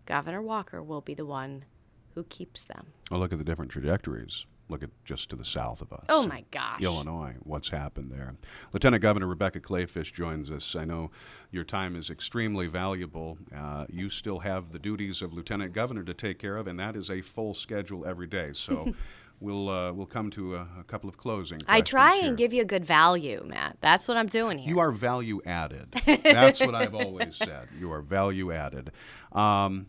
Governor 0.06 0.40
Walker 0.40 0.82
will 0.82 1.02
be 1.02 1.12
the 1.12 1.26
one 1.26 1.66
who 2.14 2.24
keeps 2.24 2.64
them. 2.64 2.88
Well, 3.10 3.20
look 3.20 3.32
at 3.32 3.38
the 3.38 3.44
different 3.44 3.70
trajectories 3.70 4.46
look 4.72 4.82
at 4.82 4.90
just 5.04 5.30
to 5.30 5.36
the 5.36 5.44
south 5.44 5.80
of 5.80 5.92
us. 5.92 6.04
Oh 6.08 6.26
my 6.26 6.44
gosh. 6.50 6.80
Illinois, 6.80 7.34
what's 7.42 7.68
happened 7.68 8.10
there. 8.10 8.34
Lieutenant 8.72 9.02
Governor 9.02 9.26
Rebecca 9.26 9.60
Kleefisch 9.60 10.12
joins 10.12 10.50
us. 10.50 10.74
I 10.74 10.84
know 10.84 11.10
your 11.50 11.62
time 11.62 11.94
is 11.94 12.10
extremely 12.10 12.66
valuable. 12.66 13.38
Uh, 13.56 13.84
you 13.88 14.08
still 14.08 14.40
have 14.40 14.72
the 14.72 14.78
duties 14.78 15.22
of 15.22 15.32
Lieutenant 15.32 15.72
Governor 15.74 16.02
to 16.04 16.14
take 16.14 16.38
care 16.38 16.56
of, 16.56 16.66
and 16.66 16.80
that 16.80 16.96
is 16.96 17.10
a 17.10 17.20
full 17.20 17.54
schedule 17.54 18.06
every 18.06 18.26
day. 18.26 18.52
So 18.54 18.94
we'll 19.40 19.68
uh, 19.68 19.92
we'll 19.92 20.06
come 20.06 20.30
to 20.30 20.56
a, 20.56 20.66
a 20.80 20.84
couple 20.84 21.08
of 21.08 21.18
closing. 21.18 21.60
I 21.68 21.82
try 21.82 22.16
here. 22.16 22.28
and 22.28 22.38
give 22.38 22.52
you 22.54 22.62
a 22.62 22.66
good 22.66 22.84
value, 22.84 23.44
Matt. 23.46 23.76
That's 23.82 24.08
what 24.08 24.16
I'm 24.16 24.28
doing 24.28 24.58
here. 24.58 24.70
You 24.70 24.80
are 24.80 24.90
value 24.90 25.42
added. 25.44 25.88
That's 26.24 26.60
what 26.60 26.74
I've 26.74 26.94
always 26.94 27.36
said. 27.36 27.68
You 27.78 27.92
are 27.92 28.00
value 28.00 28.50
added. 28.50 28.90
Um, 29.32 29.86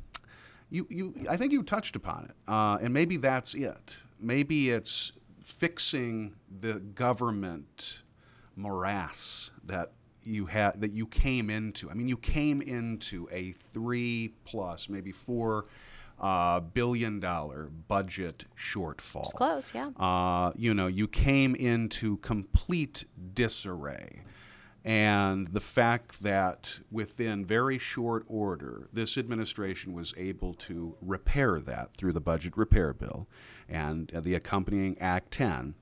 you, 0.70 0.88
you, 0.90 1.14
I 1.30 1.38
think 1.38 1.52
you 1.52 1.62
touched 1.62 1.96
upon 1.96 2.26
it, 2.26 2.52
uh, 2.52 2.80
and 2.82 2.94
maybe 2.94 3.18
that's 3.18 3.54
it 3.54 3.98
maybe 4.24 4.70
it's 4.70 5.12
fixing 5.44 6.36
the 6.62 6.80
government 6.80 8.02
morass 8.56 9.52
that 9.66 9.92
you 10.24 10.46
had 10.46 10.80
that 10.82 10.92
you 10.94 11.06
came 11.06 11.50
into. 11.50 11.90
I 11.90 11.94
mean, 11.94 12.08
you 12.08 12.18
came 12.18 12.62
into 12.62 13.28
a 13.32 13.54
three 13.74 14.34
plus, 14.46 14.90
maybe 14.90 15.12
four 15.12 15.66
uh, 16.20 16.62
billion 16.62 17.20
dollar 17.20 17.70
budget 17.88 18.46
shortfall. 18.58 19.24
It's 19.24 19.34
close, 19.34 19.74
yeah. 19.74 19.90
Uh, 19.98 20.52
you 20.56 20.74
know, 20.74 20.88
you 20.88 21.08
came 21.08 21.56
into 21.56 22.18
complete 22.18 23.06
disarray. 23.34 24.22
And 24.86 25.48
the 25.48 25.62
fact 25.62 26.24
that 26.24 26.82
within 26.92 27.46
very 27.46 27.78
short 27.78 28.26
order, 28.28 28.90
this 28.92 29.18
administration 29.18 29.94
was 29.94 30.14
able 30.18 30.54
to 30.56 30.98
repair 31.02 31.60
that 31.62 31.96
through 31.96 32.14
the 32.14 32.20
budget 32.22 32.58
repair 32.58 32.94
bill 32.94 33.28
and 33.70 34.14
uh, 34.14 34.20
the 34.20 34.36
accompanying 34.36 34.98
Act 35.00 35.32
10, 35.32 35.76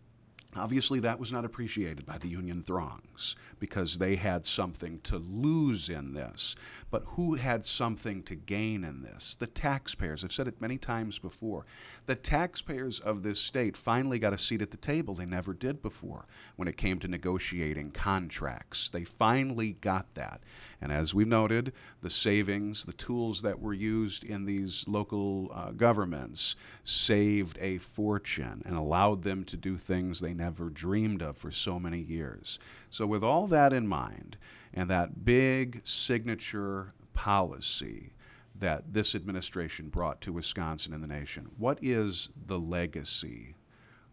obviously 0.55 1.00
that 1.00 1.20
was 1.20 1.31
not 1.31 1.46
appreciated 1.46 2.05
by 2.05 2.20
the 2.20 2.27
union 2.27 2.62
throngs 2.62 3.36
because 3.60 3.98
they 3.98 4.17
had 4.17 4.46
something 4.46 5.00
to 5.01 5.17
lose 5.17 5.89
in 5.89 6.13
this. 6.13 6.55
But 6.91 7.03
who 7.15 7.36
had 7.36 7.65
something 7.65 8.21
to 8.24 8.36
gain 8.36 8.83
in 8.83 9.01
this? 9.01 9.36
The 9.39 9.48
taxpayers. 9.48 10.24
I've 10.25 10.33
said 10.33 10.50
it 10.50 10.60
many 10.60 10.77
times 10.77 11.19
before. 11.19 11.65
The 12.05 12.15
taxpayers 12.15 13.00
of 13.00 13.24
this 13.24 13.39
state 13.39 13.77
finally 13.77 14.19
got 14.19 14.33
a 14.33 14.38
seat 14.38 14.62
at 14.62 14.71
the 14.71 14.77
table 14.77 15.15
they 15.15 15.25
never 15.25 15.53
did 15.53 15.81
before 15.81 16.25
when 16.57 16.67
it 16.67 16.75
came 16.75 17.00
to 17.00 17.07
negotiating 17.07 17.91
contracts. 17.91 18.89
They 18.89 19.05
finally 19.05 19.77
got 19.79 20.13
that. 20.15 20.41
And 20.81 20.91
as 20.91 21.13
we've 21.13 21.27
noted, 21.27 21.71
the 22.01 22.10
savings, 22.10 22.83
the 22.83 22.93
tools 22.93 23.41
that 23.41 23.62
were 23.62 23.74
used 23.74 24.25
in 24.25 24.43
these 24.43 24.86
local 24.86 25.50
uh, 25.53 25.71
governments 25.71 26.57
saved 26.83 27.57
a 27.62 27.77
fortune 27.77 28.63
and 28.65 28.75
allowed 28.75 29.24
them 29.24 29.45
to 29.45 29.55
do 29.55 29.77
things 29.77 30.19
they 30.19 30.33
never 30.33 30.69
dreamed 30.69 31.21
of 31.21 31.38
for 31.38 31.51
so 31.51 31.79
many 31.79 32.00
years. 32.00 32.60
So, 32.89 33.07
with 33.07 33.24
all 33.24 33.48
that 33.48 33.71
in 33.71 33.88
mind, 33.88 34.36
and 34.74 34.90
that 34.90 35.25
big 35.25 35.82
signature 35.84 36.94
policy 37.13 38.13
that 38.56 38.94
this 38.94 39.16
administration 39.16 39.90
brought 39.90 40.22
to 40.22 40.32
Wisconsin 40.32 40.94
and 40.94 41.04
the 41.04 41.08
nation. 41.08 41.48
What 41.58 41.80
is 41.82 42.30
the 42.46 42.60
legacy 42.60 43.56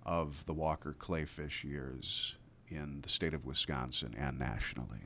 of 0.04 0.46
the 0.46 0.54
Walker 0.54 0.96
Kleefisch 0.98 1.64
years 1.64 2.36
in 2.68 3.00
the 3.02 3.08
state 3.08 3.34
of 3.34 3.44
Wisconsin 3.44 4.14
and 4.18 4.38
nationally? 4.38 5.00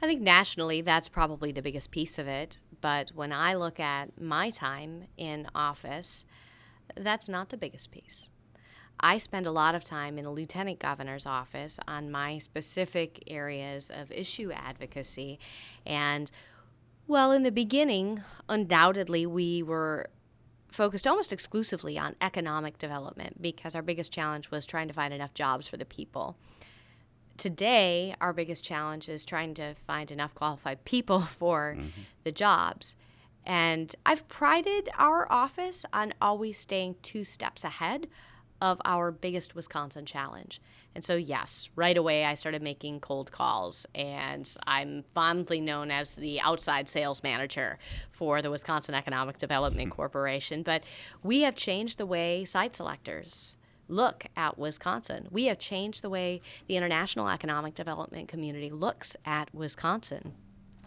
I 0.00 0.06
think 0.06 0.22
nationally, 0.22 0.80
that's 0.80 1.08
probably 1.08 1.52
the 1.52 1.62
biggest 1.62 1.90
piece 1.90 2.18
of 2.18 2.26
it. 2.26 2.58
But 2.80 3.10
when 3.14 3.32
I 3.32 3.54
look 3.54 3.78
at 3.78 4.20
my 4.20 4.50
time 4.50 5.04
in 5.16 5.46
office, 5.54 6.24
that's 6.96 7.28
not 7.28 7.50
the 7.50 7.56
biggest 7.56 7.90
piece. 7.90 8.30
I 9.00 9.18
spend 9.18 9.46
a 9.46 9.52
lot 9.52 9.74
of 9.74 9.84
time 9.84 10.18
in 10.18 10.24
the 10.24 10.30
lieutenant 10.30 10.78
governor's 10.78 11.26
office 11.26 11.78
on 11.86 12.10
my 12.10 12.38
specific 12.38 13.22
areas 13.26 13.90
of 13.94 14.10
issue 14.10 14.50
advocacy. 14.52 15.38
And, 15.86 16.30
well, 17.06 17.32
in 17.32 17.42
the 17.42 17.52
beginning, 17.52 18.22
undoubtedly, 18.48 19.26
we 19.26 19.62
were 19.62 20.08
focused 20.70 21.06
almost 21.06 21.32
exclusively 21.32 21.98
on 21.98 22.14
economic 22.20 22.78
development 22.78 23.40
because 23.40 23.74
our 23.74 23.82
biggest 23.82 24.12
challenge 24.12 24.50
was 24.50 24.66
trying 24.66 24.88
to 24.88 24.94
find 24.94 25.14
enough 25.14 25.34
jobs 25.34 25.66
for 25.66 25.76
the 25.76 25.84
people. 25.84 26.36
Today, 27.36 28.14
our 28.20 28.32
biggest 28.32 28.64
challenge 28.64 29.08
is 29.08 29.24
trying 29.24 29.54
to 29.54 29.74
find 29.86 30.10
enough 30.10 30.34
qualified 30.34 30.84
people 30.84 31.20
for 31.38 31.76
mm-hmm. 31.78 32.00
the 32.24 32.32
jobs. 32.32 32.96
And 33.46 33.94
I've 34.04 34.28
prided 34.28 34.90
our 34.98 35.30
office 35.32 35.86
on 35.92 36.12
always 36.20 36.58
staying 36.58 36.96
two 37.02 37.24
steps 37.24 37.64
ahead 37.64 38.08
of 38.60 38.80
our 38.84 39.10
biggest 39.10 39.54
Wisconsin 39.54 40.04
challenge. 40.04 40.60
And 40.94 41.04
so, 41.04 41.14
yes, 41.14 41.68
right 41.76 41.96
away 41.96 42.24
I 42.24 42.34
started 42.34 42.62
making 42.62 43.00
cold 43.00 43.30
calls, 43.30 43.86
and 43.94 44.52
I'm 44.66 45.04
fondly 45.14 45.60
known 45.60 45.90
as 45.90 46.16
the 46.16 46.40
outside 46.40 46.88
sales 46.88 47.22
manager 47.22 47.78
for 48.10 48.42
the 48.42 48.50
Wisconsin 48.50 48.94
Economic 48.94 49.38
Development 49.38 49.88
hmm. 49.88 49.94
Corporation. 49.94 50.62
But 50.62 50.82
we 51.22 51.42
have 51.42 51.54
changed 51.54 51.98
the 51.98 52.06
way 52.06 52.44
site 52.44 52.74
selectors 52.74 53.56
look 53.88 54.26
at 54.36 54.58
Wisconsin. 54.58 55.28
We 55.30 55.44
have 55.44 55.58
changed 55.58 56.02
the 56.02 56.10
way 56.10 56.42
the 56.66 56.76
international 56.76 57.28
economic 57.28 57.74
development 57.74 58.28
community 58.28 58.70
looks 58.70 59.16
at 59.24 59.52
Wisconsin. 59.54 60.34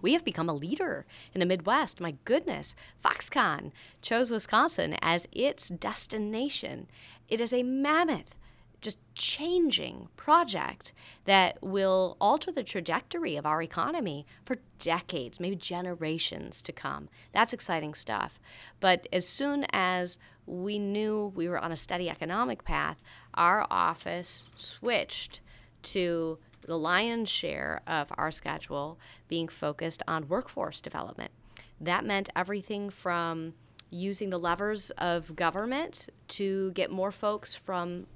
We 0.02 0.14
have 0.14 0.26
become 0.26 0.50
a 0.50 0.54
leader 0.54 1.06
in 1.34 1.40
the 1.40 1.46
Midwest. 1.46 2.02
My 2.02 2.16
goodness, 2.26 2.76
Foxconn 3.04 3.72
chose 4.02 4.32
Wisconsin 4.32 4.96
as 5.02 5.28
its 5.32 5.70
destination. 5.70 6.88
It 7.28 7.40
is 7.40 7.54
a 7.54 7.64
mammoth, 7.64 8.36
just 8.82 8.98
changing 9.14 10.08
project 10.18 10.92
that 11.26 11.62
will 11.62 12.18
alter 12.20 12.52
the 12.52 12.64
trajectory 12.64 13.36
of 13.36 13.46
our 13.46 13.62
economy 13.62 14.26
for 14.44 14.58
decades, 14.80 15.40
maybe 15.40 15.56
generations 15.56 16.62
to 16.64 16.72
come. 16.72 17.08
That's 17.32 17.54
exciting 17.54 17.94
stuff. 17.94 18.40
But 18.80 19.08
as 19.14 19.28
soon 19.28 19.66
as 19.72 20.18
we 20.48 20.80
knew 20.80 21.32
we 21.36 21.48
were 21.48 21.60
on 21.60 21.72
a 21.72 21.78
steady 21.78 22.10
economic 22.10 22.64
path, 22.64 23.02
our 23.36 23.68
office 23.70 24.50
switched 24.56 25.42
to 25.84 26.40
the 26.66 26.78
lion's 26.78 27.30
share 27.30 27.82
of 27.88 28.12
our 28.18 28.32
schedule 28.32 29.00
being 29.28 29.48
focused 29.48 30.04
on 30.08 30.28
workforce 30.28 30.82
development. 30.82 31.32
That 31.80 32.06
meant 32.06 32.30
everything 32.36 32.90
from 32.90 33.54
using 33.90 34.30
the 34.30 34.40
levers 34.40 34.90
of 34.92 35.36
government 35.36 36.08
to 36.30 36.72
get 36.72 36.92
more 36.92 37.12
folks 37.12 37.56
from 37.56 38.08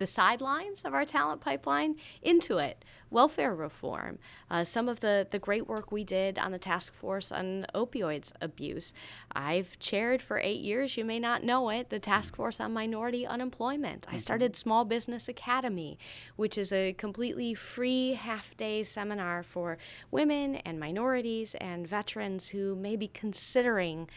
the 0.00 0.06
sidelines 0.06 0.82
of 0.82 0.94
our 0.94 1.04
talent 1.04 1.42
pipeline 1.42 1.94
into 2.22 2.56
it. 2.56 2.84
Welfare 3.10 3.54
reform, 3.54 4.18
uh, 4.50 4.64
some 4.64 4.88
of 4.88 5.00
the, 5.00 5.26
the 5.30 5.38
great 5.38 5.68
work 5.68 5.92
we 5.92 6.04
did 6.04 6.38
on 6.38 6.52
the 6.52 6.58
task 6.58 6.94
force 6.94 7.30
on 7.30 7.66
opioids 7.74 8.32
abuse. 8.40 8.94
I've 9.32 9.78
chaired 9.78 10.22
for 10.22 10.38
eight 10.38 10.60
years, 10.60 10.96
you 10.96 11.04
may 11.04 11.18
not 11.18 11.44
know 11.44 11.68
it, 11.68 11.90
the 11.90 11.98
task 11.98 12.36
force 12.36 12.60
on 12.60 12.72
minority 12.72 13.26
unemployment. 13.26 14.06
I 14.10 14.16
started 14.16 14.56
Small 14.56 14.84
Business 14.84 15.28
Academy, 15.28 15.98
which 16.36 16.56
is 16.56 16.72
a 16.72 16.94
completely 16.94 17.52
free 17.52 18.14
half 18.14 18.56
day 18.56 18.84
seminar 18.84 19.42
for 19.42 19.76
women 20.10 20.56
and 20.56 20.80
minorities 20.80 21.54
and 21.56 21.86
veterans 21.86 22.48
who 22.50 22.74
may 22.74 22.96
be 22.96 23.08
considering 23.08 24.08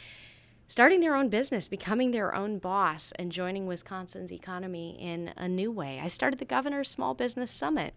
starting 0.67 0.99
their 0.99 1.15
own 1.15 1.29
business, 1.29 1.67
becoming 1.67 2.11
their 2.11 2.33
own 2.33 2.59
boss, 2.59 3.11
and 3.13 3.31
joining 3.31 3.65
Wisconsin's 3.67 4.31
economy 4.31 4.97
in 4.99 5.33
a 5.37 5.47
new 5.47 5.71
way. 5.71 5.99
I 6.01 6.07
started 6.07 6.39
the 6.39 6.45
Governor's 6.45 6.89
Small 6.89 7.13
Business 7.13 7.51
Summit 7.51 7.93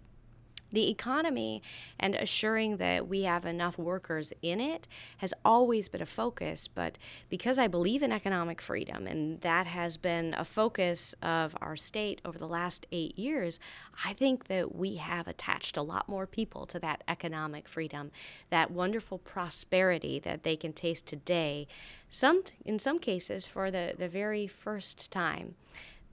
the 0.72 0.90
economy 0.90 1.62
and 1.98 2.14
assuring 2.14 2.76
that 2.78 3.08
we 3.08 3.22
have 3.22 3.44
enough 3.44 3.78
workers 3.78 4.32
in 4.42 4.60
it 4.60 4.88
has 5.18 5.32
always 5.44 5.88
been 5.88 6.02
a 6.02 6.06
focus. 6.06 6.68
But 6.68 6.98
because 7.28 7.58
I 7.58 7.68
believe 7.68 8.02
in 8.02 8.12
economic 8.12 8.60
freedom, 8.60 9.06
and 9.06 9.40
that 9.42 9.66
has 9.66 9.96
been 9.96 10.34
a 10.36 10.44
focus 10.44 11.14
of 11.22 11.56
our 11.60 11.76
state 11.76 12.20
over 12.24 12.38
the 12.38 12.48
last 12.48 12.86
eight 12.92 13.18
years, 13.18 13.60
I 14.04 14.12
think 14.12 14.48
that 14.48 14.74
we 14.74 14.96
have 14.96 15.28
attached 15.28 15.76
a 15.76 15.82
lot 15.82 16.08
more 16.08 16.26
people 16.26 16.66
to 16.66 16.78
that 16.80 17.02
economic 17.08 17.68
freedom, 17.68 18.10
that 18.50 18.70
wonderful 18.70 19.18
prosperity 19.18 20.18
that 20.20 20.42
they 20.42 20.56
can 20.56 20.72
taste 20.72 21.06
today, 21.06 21.66
some 22.10 22.42
in 22.64 22.78
some 22.78 22.98
cases 22.98 23.46
for 23.46 23.70
the, 23.70 23.94
the 23.96 24.08
very 24.08 24.46
first 24.46 25.10
time 25.10 25.54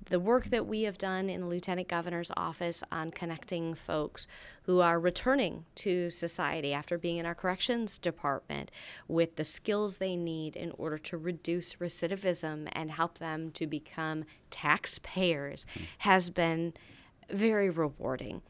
the 0.10 0.20
work 0.20 0.46
that 0.46 0.66
we 0.66 0.84
have 0.84 0.98
done 0.98 1.30
in 1.30 1.42
the 1.42 1.48
lieutenant 1.48 1.88
governor's 1.88 2.32
office 2.36 2.84
on 2.92 3.12
connecting 3.12 3.74
folks 3.74 4.28
who 4.64 4.80
are 4.80 5.00
returning 5.00 5.66
to 5.76 6.10
society 6.10 6.74
after 6.74 6.98
being 6.98 7.18
in 7.18 7.26
our 7.26 7.36
corrections 7.36 7.98
department 7.98 8.72
with 9.08 9.36
the 9.36 9.46
skills 9.46 9.98
they 9.98 10.16
need 10.16 10.56
in 10.56 10.72
order 10.78 10.98
to 10.98 11.18
reduce 11.18 11.76
recidivism 11.76 12.68
and 12.74 12.92
help 12.92 13.20
them 13.20 13.52
to 13.52 13.68
become 13.68 14.24
taxpayers 14.50 15.66
hmm. 15.74 15.84
has 16.00 16.30
been 16.30 16.74
very 17.30 17.70
rewarding. 17.70 18.42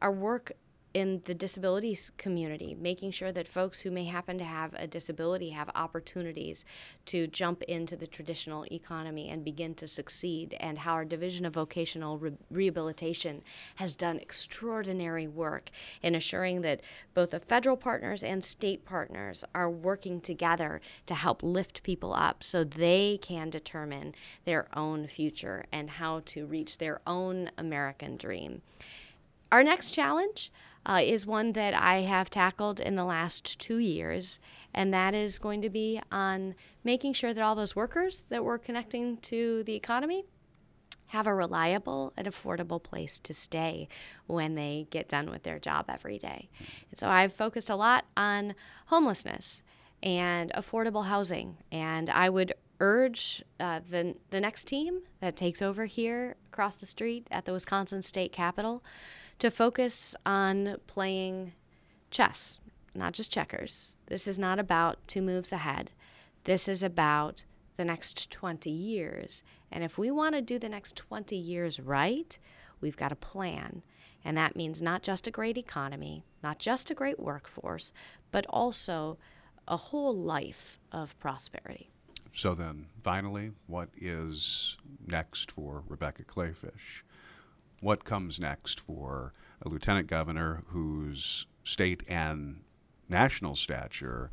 Our 0.00 0.12
work 0.12 0.52
in 0.94 1.22
the 1.24 1.34
disabilities 1.34 2.10
community, 2.18 2.76
making 2.78 3.10
sure 3.10 3.32
that 3.32 3.48
folks 3.48 3.80
who 3.80 3.90
may 3.90 4.04
happen 4.04 4.38
to 4.38 4.44
have 4.44 4.74
a 4.74 4.86
disability 4.86 5.50
have 5.50 5.70
opportunities 5.74 6.64
to 7.06 7.26
jump 7.26 7.62
into 7.62 7.96
the 7.96 8.06
traditional 8.06 8.66
economy 8.70 9.28
and 9.28 9.44
begin 9.44 9.74
to 9.74 9.86
succeed, 9.86 10.54
and 10.60 10.78
how 10.78 10.92
our 10.92 11.04
Division 11.04 11.46
of 11.46 11.54
Vocational 11.54 12.18
Re- 12.18 12.32
Rehabilitation 12.50 13.42
has 13.76 13.96
done 13.96 14.18
extraordinary 14.18 15.26
work 15.26 15.70
in 16.02 16.14
assuring 16.14 16.60
that 16.62 16.80
both 17.14 17.30
the 17.30 17.40
federal 17.40 17.76
partners 17.76 18.22
and 18.22 18.44
state 18.44 18.84
partners 18.84 19.44
are 19.54 19.70
working 19.70 20.20
together 20.20 20.80
to 21.06 21.14
help 21.14 21.42
lift 21.42 21.82
people 21.82 22.12
up 22.12 22.44
so 22.44 22.64
they 22.64 23.18
can 23.22 23.50
determine 23.50 24.14
their 24.44 24.68
own 24.76 25.06
future 25.06 25.64
and 25.72 25.90
how 25.90 26.20
to 26.26 26.46
reach 26.46 26.78
their 26.78 27.00
own 27.06 27.50
American 27.56 28.16
dream. 28.16 28.62
Our 29.50 29.62
next 29.62 29.90
challenge 29.90 30.50
uh, 30.84 31.00
is 31.02 31.26
one 31.26 31.52
that 31.52 31.74
I 31.74 32.00
have 32.00 32.30
tackled 32.30 32.80
in 32.80 32.96
the 32.96 33.04
last 33.04 33.58
two 33.58 33.78
years, 33.78 34.40
and 34.74 34.92
that 34.92 35.14
is 35.14 35.38
going 35.38 35.62
to 35.62 35.70
be 35.70 36.00
on 36.10 36.54
making 36.82 37.12
sure 37.12 37.32
that 37.32 37.42
all 37.42 37.54
those 37.54 37.76
workers 37.76 38.24
that 38.28 38.44
we're 38.44 38.58
connecting 38.58 39.18
to 39.18 39.62
the 39.64 39.74
economy 39.74 40.24
have 41.08 41.26
a 41.26 41.34
reliable 41.34 42.12
and 42.16 42.26
affordable 42.26 42.82
place 42.82 43.18
to 43.18 43.34
stay 43.34 43.86
when 44.26 44.54
they 44.54 44.86
get 44.90 45.08
done 45.08 45.30
with 45.30 45.42
their 45.42 45.58
job 45.58 45.84
every 45.88 46.18
day. 46.18 46.48
And 46.90 46.98
so 46.98 47.08
I've 47.08 47.34
focused 47.34 47.68
a 47.68 47.76
lot 47.76 48.06
on 48.16 48.54
homelessness 48.86 49.62
and 50.02 50.50
affordable 50.52 51.06
housing, 51.06 51.58
and 51.70 52.08
I 52.08 52.30
would 52.30 52.54
urge 52.80 53.44
uh, 53.60 53.80
the, 53.88 54.16
the 54.30 54.40
next 54.40 54.64
team 54.64 55.02
that 55.20 55.36
takes 55.36 55.62
over 55.62 55.84
here 55.84 56.36
across 56.50 56.76
the 56.76 56.86
street 56.86 57.28
at 57.30 57.44
the 57.44 57.52
Wisconsin 57.52 58.02
State 58.02 58.32
Capitol 58.32 58.82
to 59.38 59.50
focus 59.50 60.14
on 60.24 60.76
playing 60.86 61.52
chess, 62.10 62.60
not 62.94 63.12
just 63.12 63.32
checkers. 63.32 63.96
This 64.06 64.28
is 64.28 64.38
not 64.38 64.58
about 64.58 64.98
two 65.06 65.22
moves 65.22 65.52
ahead. 65.52 65.90
This 66.44 66.68
is 66.68 66.82
about 66.82 67.44
the 67.76 67.84
next 67.84 68.30
20 68.30 68.70
years. 68.70 69.42
And 69.70 69.82
if 69.82 69.96
we 69.96 70.10
want 70.10 70.34
to 70.34 70.42
do 70.42 70.58
the 70.58 70.68
next 70.68 70.96
20 70.96 71.34
years 71.36 71.80
right, 71.80 72.38
we've 72.80 72.96
got 72.96 73.12
a 73.12 73.16
plan. 73.16 73.82
And 74.24 74.36
that 74.36 74.56
means 74.56 74.80
not 74.80 75.02
just 75.02 75.26
a 75.26 75.32
great 75.32 75.58
economy, 75.58 76.24
not 76.42 76.58
just 76.58 76.90
a 76.90 76.94
great 76.94 77.18
workforce, 77.18 77.92
but 78.30 78.46
also 78.48 79.18
a 79.66 79.76
whole 79.76 80.14
life 80.14 80.78
of 80.92 81.18
prosperity. 81.18 81.90
So 82.34 82.54
then, 82.54 82.86
finally, 83.02 83.52
what 83.66 83.88
is 83.96 84.78
next 85.06 85.50
for 85.50 85.82
Rebecca 85.86 86.24
Kleefisch? 86.24 87.02
What 87.82 88.04
comes 88.04 88.40
next 88.40 88.80
for 88.80 89.34
a 89.60 89.68
lieutenant 89.68 90.06
governor 90.06 90.62
whose 90.68 91.46
state 91.64 92.02
and 92.08 92.62
national 93.08 93.56
stature 93.56 94.30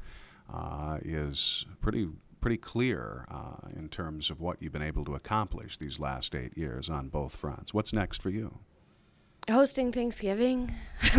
uh, 0.51 0.99
is 1.03 1.65
pretty 1.81 2.07
pretty 2.41 2.57
clear 2.57 3.25
uh, 3.29 3.67
in 3.75 3.89
terms 3.89 4.29
of 4.29 4.39
what 4.39 4.61
you've 4.61 4.71
been 4.71 4.81
able 4.81 5.03
to 5.03 5.13
accomplish 5.13 5.77
these 5.77 5.99
last 5.99 6.33
eight 6.33 6.57
years 6.57 6.89
on 6.89 7.09
both 7.09 7.35
fronts. 7.35 7.73
What's 7.73 7.91
next 7.91 8.21
for 8.21 8.29
you? 8.29 8.59
Hosting 9.49 9.91
Thanksgiving. 9.91 10.75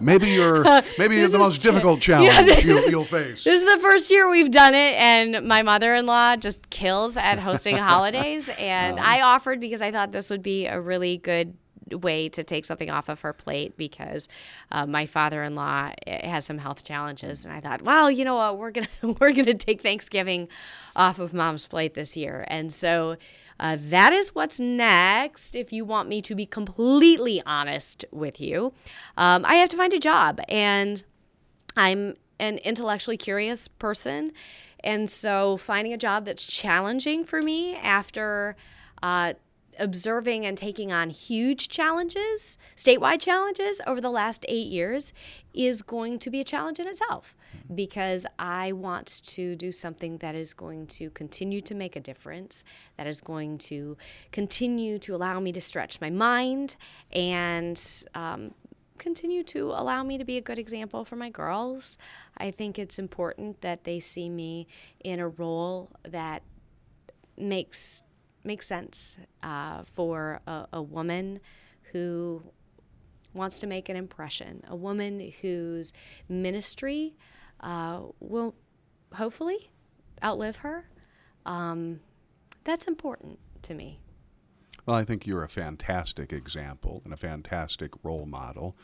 maybe 0.00 0.30
you're 0.30 0.64
maybe 0.98 1.16
you're 1.16 1.28
the 1.28 1.38
most 1.38 1.60
difficult 1.60 2.00
challenge 2.00 2.32
yeah, 2.32 2.40
you'll, 2.40 2.78
is, 2.78 2.90
you'll, 2.90 3.04
face. 3.04 3.44
This 3.44 3.62
is 3.62 3.74
the 3.74 3.78
first 3.80 4.10
year 4.10 4.28
we've 4.30 4.50
done 4.50 4.74
it, 4.74 4.94
and 4.94 5.46
my 5.46 5.62
mother-in-law 5.62 6.36
just 6.36 6.70
kills 6.70 7.16
at 7.16 7.38
hosting 7.38 7.76
holidays. 7.78 8.48
And 8.58 8.98
I 8.98 9.20
offered 9.20 9.60
because 9.60 9.82
I 9.82 9.92
thought 9.92 10.12
this 10.12 10.30
would 10.30 10.42
be 10.42 10.66
a 10.66 10.80
really 10.80 11.18
good 11.18 11.56
way 11.92 12.28
to 12.30 12.42
take 12.42 12.64
something 12.64 12.90
off 12.90 13.08
of 13.08 13.20
her 13.20 13.32
plate 13.32 13.76
because 13.76 14.28
uh, 14.72 14.86
my 14.86 15.06
father-in-law 15.06 15.90
eh, 16.06 16.26
has 16.26 16.44
some 16.44 16.58
health 16.58 16.84
challenges, 16.84 17.44
and 17.44 17.54
I 17.54 17.60
thought, 17.60 17.82
well, 17.82 18.10
you 18.10 18.24
know 18.24 18.36
what, 18.36 18.58
we're 18.58 18.70
gonna 18.70 18.88
we're 19.20 19.32
gonna 19.32 19.54
take 19.54 19.82
Thanksgiving 19.82 20.48
off 20.96 21.18
of 21.18 21.32
mom's 21.34 21.66
plate 21.66 21.94
this 21.94 22.16
year, 22.16 22.44
and 22.48 22.72
so. 22.72 23.16
Uh, 23.58 23.76
that 23.78 24.12
is 24.12 24.34
what's 24.34 24.58
next. 24.58 25.54
If 25.54 25.72
you 25.72 25.84
want 25.84 26.08
me 26.08 26.20
to 26.22 26.34
be 26.34 26.46
completely 26.46 27.42
honest 27.46 28.04
with 28.10 28.40
you, 28.40 28.72
um, 29.16 29.44
I 29.44 29.56
have 29.56 29.68
to 29.70 29.76
find 29.76 29.92
a 29.92 29.98
job, 29.98 30.40
and 30.48 31.04
I'm 31.76 32.14
an 32.38 32.58
intellectually 32.58 33.16
curious 33.16 33.68
person. 33.68 34.30
And 34.80 35.08
so, 35.08 35.56
finding 35.56 35.92
a 35.92 35.96
job 35.96 36.26
that's 36.26 36.44
challenging 36.44 37.24
for 37.24 37.40
me 37.40 37.76
after 37.76 38.56
uh, 39.02 39.34
observing 39.78 40.46
and 40.46 40.56
taking 40.56 40.92
on 40.92 41.10
huge 41.10 41.68
challenges, 41.68 42.58
statewide 42.76 43.20
challenges 43.20 43.80
over 43.86 44.00
the 44.00 44.10
last 44.10 44.44
eight 44.48 44.66
years, 44.66 45.12
is 45.52 45.82
going 45.82 46.18
to 46.18 46.30
be 46.30 46.40
a 46.40 46.44
challenge 46.44 46.78
in 46.78 46.88
itself 46.88 47.36
because 47.74 48.26
I 48.38 48.72
want 48.72 49.22
to 49.26 49.54
do 49.56 49.72
something 49.72 50.18
that 50.18 50.34
is 50.34 50.52
going 50.52 50.86
to 50.88 51.10
continue 51.10 51.60
to 51.62 51.74
make 51.74 51.96
a 51.96 52.00
difference, 52.00 52.64
that 52.96 53.06
is 53.06 53.20
going 53.20 53.58
to 53.58 53.96
continue 54.32 54.98
to 55.00 55.14
allow 55.14 55.40
me 55.40 55.52
to 55.52 55.60
stretch 55.60 56.00
my 56.00 56.10
mind 56.10 56.76
and 57.12 57.80
um, 58.14 58.54
continue 58.98 59.42
to 59.44 59.70
allow 59.70 60.02
me 60.02 60.18
to 60.18 60.24
be 60.24 60.36
a 60.36 60.40
good 60.40 60.58
example 60.58 61.04
for 61.04 61.16
my 61.16 61.30
girls. 61.30 61.98
I 62.36 62.50
think 62.50 62.78
it's 62.78 62.98
important 62.98 63.60
that 63.60 63.84
they 63.84 64.00
see 64.00 64.28
me 64.28 64.66
in 65.02 65.20
a 65.20 65.28
role 65.28 65.90
that 66.04 66.42
makes 67.36 68.02
makes 68.44 68.66
sense 68.66 69.18
uh, 69.42 69.82
for 69.84 70.40
a, 70.46 70.66
a 70.74 70.82
woman 70.82 71.40
who 71.92 72.42
wants 73.32 73.58
to 73.60 73.66
make 73.66 73.88
an 73.88 73.96
impression, 73.96 74.62
a 74.68 74.76
woman 74.76 75.32
whose 75.42 75.92
ministry 76.28 77.16
uh, 77.60 78.00
will 78.20 78.54
hopefully 79.14 79.70
outlive 80.22 80.56
her. 80.56 80.88
Um, 81.46 82.00
that's 82.64 82.86
important 82.86 83.38
to 83.62 83.74
me. 83.74 83.98
Well, 84.86 84.96
I 84.96 85.04
think 85.04 85.26
you're 85.26 85.42
a 85.42 85.48
fantastic 85.48 86.32
example 86.32 87.00
and 87.04 87.12
a 87.12 87.16
fantastic 87.16 87.92
role 88.02 88.26
model. 88.26 88.76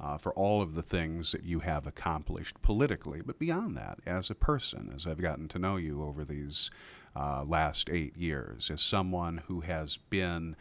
uh, 0.00 0.16
for 0.16 0.32
all 0.32 0.62
of 0.62 0.74
the 0.74 0.82
things 0.82 1.32
that 1.32 1.44
you 1.44 1.60
have 1.60 1.86
accomplished 1.86 2.60
politically, 2.62 3.20
but 3.20 3.38
beyond 3.38 3.76
that, 3.76 3.98
as 4.06 4.30
a 4.30 4.34
person, 4.34 4.90
as 4.94 5.06
I've 5.06 5.20
gotten 5.20 5.46
to 5.48 5.58
know 5.58 5.76
you 5.76 6.02
over 6.02 6.24
these 6.24 6.70
uh, 7.16 7.44
last 7.44 7.88
eight 7.90 8.16
years, 8.16 8.70
as 8.70 8.80
someone 8.80 9.42
who 9.48 9.60
has 9.60 9.96
been 9.96 10.56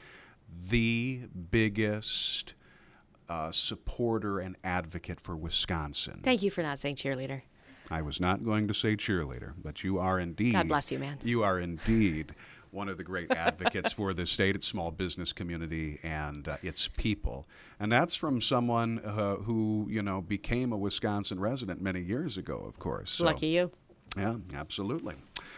the 0.69 1.21
biggest 1.51 2.53
uh, 3.29 3.51
supporter 3.51 4.39
and 4.39 4.55
advocate 4.63 5.19
for 5.19 5.35
Wisconsin. 5.35 6.21
Thank 6.23 6.41
you 6.41 6.49
for 6.49 6.63
not 6.63 6.79
saying 6.79 6.95
cheerleader. 6.95 7.41
I 7.91 8.01
was 8.01 8.19
not 8.19 8.43
going 8.43 8.67
to 8.67 8.73
say 8.73 8.95
cheerleader, 8.95 9.53
but 9.61 9.83
you 9.83 9.99
are 9.99 10.19
indeed. 10.19 10.53
God 10.53 10.67
bless 10.67 10.91
you, 10.91 10.99
man. 10.99 11.17
You 11.23 11.43
are 11.43 11.59
indeed 11.59 12.35
one 12.71 12.87
of 12.87 12.97
the 12.97 13.03
great 13.03 13.31
advocates 13.31 13.93
for 13.93 14.13
the 14.13 14.25
state, 14.27 14.55
its 14.55 14.67
small 14.67 14.91
business 14.91 15.33
community, 15.33 15.99
and 16.03 16.47
uh, 16.47 16.57
its 16.61 16.87
people. 16.87 17.47
And 17.79 17.91
that's 17.91 18.15
from 18.15 18.41
someone 18.41 18.99
uh, 18.99 19.37
who, 19.37 19.87
you 19.89 20.03
know, 20.03 20.21
became 20.21 20.71
a 20.71 20.77
Wisconsin 20.77 21.39
resident 21.39 21.81
many 21.81 22.01
years 22.01 22.37
ago, 22.37 22.63
of 22.67 22.77
course. 22.77 23.11
So, 23.11 23.23
Lucky 23.23 23.47
you. 23.47 23.71
Yeah, 24.17 24.35
absolutely. 24.53 25.15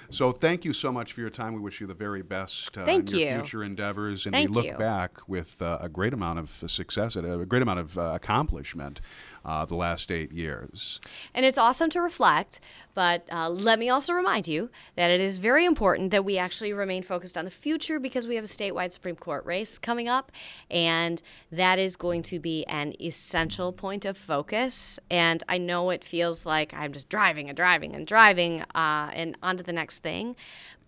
So 0.10 0.32
thank 0.32 0.66
you 0.66 0.74
so 0.74 0.92
much 0.92 1.14
for 1.14 1.22
your 1.22 1.30
time. 1.30 1.54
We 1.54 1.62
wish 1.62 1.82
you 1.82 1.88
the 1.88 1.94
very 1.94 2.22
best 2.22 2.78
uh, 2.78 2.86
in 2.86 3.08
your 3.08 3.20
you. 3.20 3.30
future 3.36 3.64
endeavors, 3.64 4.26
and 4.26 4.34
Thank 4.34 4.50
we 4.50 4.56
look 4.56 4.66
you. 4.66 4.74
back 4.78 5.28
with 5.28 5.62
uh, 5.62 5.78
a 5.82 5.90
great 5.90 6.14
amount 6.14 6.40
of 6.40 6.64
success, 6.70 7.16
and 7.16 7.26
a 7.26 7.46
great 7.46 7.62
amount 7.62 7.80
of 7.80 7.98
uh, 7.98 8.12
accomplishment 8.14 9.02
uh, 9.44 9.66
the 9.66 9.76
last 9.76 10.12
eight 10.12 10.32
years. 10.32 11.00
And 11.34 11.46
it's 11.46 11.58
awesome 11.58 11.90
to 11.92 12.02
reflect, 12.02 12.60
but 12.94 13.26
uh, 13.32 13.50
let 13.50 13.80
me 13.80 13.90
also 13.90 14.14
remind 14.14 14.48
you 14.48 14.70
that 14.96 15.10
it 15.12 15.20
is 15.22 15.38
very 15.38 15.66
important 15.66 16.12
that 16.12 16.26
we 16.26 16.38
actually 16.38 16.74
remain 16.74 17.04
focused 17.04 17.38
on 17.38 17.46
the 17.46 17.52
future 17.52 18.00
because 18.00 18.28
we 18.28 18.36
have 18.36 18.44
a 18.44 18.48
statewide 18.48 18.92
Supreme 18.92 19.16
Court 19.16 19.46
race 19.46 19.78
coming 19.78 20.08
up, 20.08 20.32
and 20.70 21.22
that 21.52 21.80
is 21.80 21.96
going 21.96 22.22
to 22.24 22.40
be 22.40 22.66
an 22.66 22.94
essential 23.02 23.72
point 23.72 24.06
of 24.06 24.18
focus. 24.18 25.00
And 25.10 25.44
I 25.48 25.58
know 25.58 25.90
it 25.90 26.04
feels 26.04 26.46
like 26.46 26.74
I'm 26.74 26.92
just 26.92 27.10
driving 27.10 27.48
and 27.50 27.56
driving 27.56 27.96
and 27.96 28.06
driving 28.06 28.62
uh, 28.76 29.12
and 29.14 29.38
on 29.42 29.58
to 29.58 29.64
the 29.64 29.74
next 29.74 30.00
thing. 30.00 30.36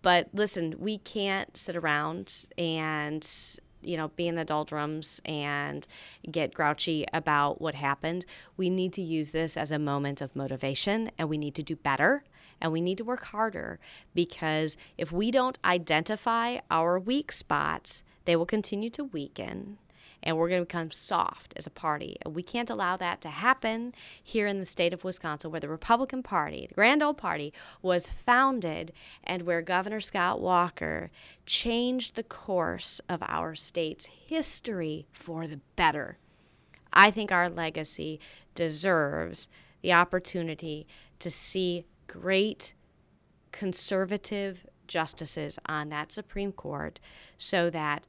But 0.03 0.27
listen, 0.33 0.75
we 0.79 0.97
can't 0.97 1.55
sit 1.55 1.77
around 1.77 2.45
and 2.57 3.25
you 3.85 3.97
know, 3.97 4.09
be 4.09 4.27
in 4.27 4.35
the 4.35 4.45
doldrums 4.45 5.21
and 5.25 5.87
get 6.29 6.53
grouchy 6.53 7.05
about 7.13 7.61
what 7.61 7.75
happened. 7.75 8.25
We 8.57 8.69
need 8.69 8.93
to 8.93 9.01
use 9.01 9.31
this 9.31 9.57
as 9.57 9.71
a 9.71 9.79
moment 9.79 10.21
of 10.21 10.35
motivation 10.35 11.11
and 11.17 11.29
we 11.29 11.37
need 11.37 11.55
to 11.55 11.63
do 11.63 11.75
better 11.75 12.23
and 12.61 12.71
we 12.71 12.81
need 12.81 12.97
to 12.97 13.03
work 13.03 13.25
harder 13.25 13.79
because 14.13 14.77
if 14.97 15.11
we 15.11 15.31
don't 15.31 15.59
identify 15.65 16.59
our 16.71 16.97
weak 16.97 17.31
spots, 17.31 18.03
they 18.25 18.35
will 18.35 18.45
continue 18.45 18.89
to 18.91 19.03
weaken 19.03 19.77
and 20.23 20.37
we're 20.37 20.49
going 20.49 20.61
to 20.61 20.65
become 20.65 20.89
soft 20.89 21.53
as 21.55 21.67
a 21.67 21.71
party. 21.71 22.17
We 22.25 22.41
can't 22.41 22.69
allow 22.69 22.97
that 22.97 23.21
to 23.21 23.29
happen 23.29 23.93
here 24.23 24.47
in 24.47 24.59
the 24.59 24.65
state 24.65 24.93
of 24.93 25.03
Wisconsin, 25.03 25.51
where 25.51 25.59
the 25.59 25.69
Republican 25.69 26.23
Party, 26.23 26.65
the 26.67 26.75
Grand 26.75 27.03
Old 27.03 27.17
Party, 27.17 27.53
was 27.81 28.09
founded 28.09 28.93
and 29.23 29.43
where 29.43 29.61
Governor 29.61 29.99
Scott 29.99 30.41
Walker 30.41 31.11
changed 31.45 32.15
the 32.15 32.23
course 32.23 33.01
of 33.09 33.21
our 33.23 33.53
state's 33.53 34.05
history 34.05 35.07
for 35.11 35.45
the 35.45 35.59
better. 35.75 36.17
I 36.93 37.11
think 37.11 37.31
our 37.31 37.49
legacy 37.49 38.19
deserves 38.55 39.49
the 39.81 39.93
opportunity 39.93 40.87
to 41.19 41.29
see 41.29 41.85
great 42.07 42.73
conservative 43.51 44.65
justices 44.87 45.59
on 45.65 45.89
that 45.89 46.11
Supreme 46.11 46.51
Court 46.51 46.99
so 47.37 47.69
that 47.69 48.05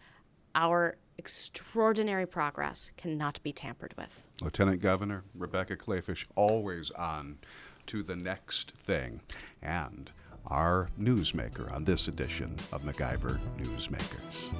our 0.54 0.96
extraordinary 1.18 2.26
progress 2.26 2.90
cannot 2.96 3.42
be 3.42 3.52
tampered 3.52 3.94
with. 3.96 4.26
Lieutenant 4.42 4.80
Governor 4.80 5.24
Rebecca 5.34 5.76
Kleefisch, 5.76 6.26
always 6.36 6.90
on 6.92 7.38
to 7.86 8.02
the 8.02 8.16
next 8.16 8.72
thing, 8.72 9.20
and 9.62 10.10
our 10.46 10.90
newsmaker 11.00 11.72
on 11.72 11.84
this 11.84 12.08
edition 12.08 12.56
of 12.72 12.82
MacIver 12.82 13.38
Newsmakers. 13.58 14.50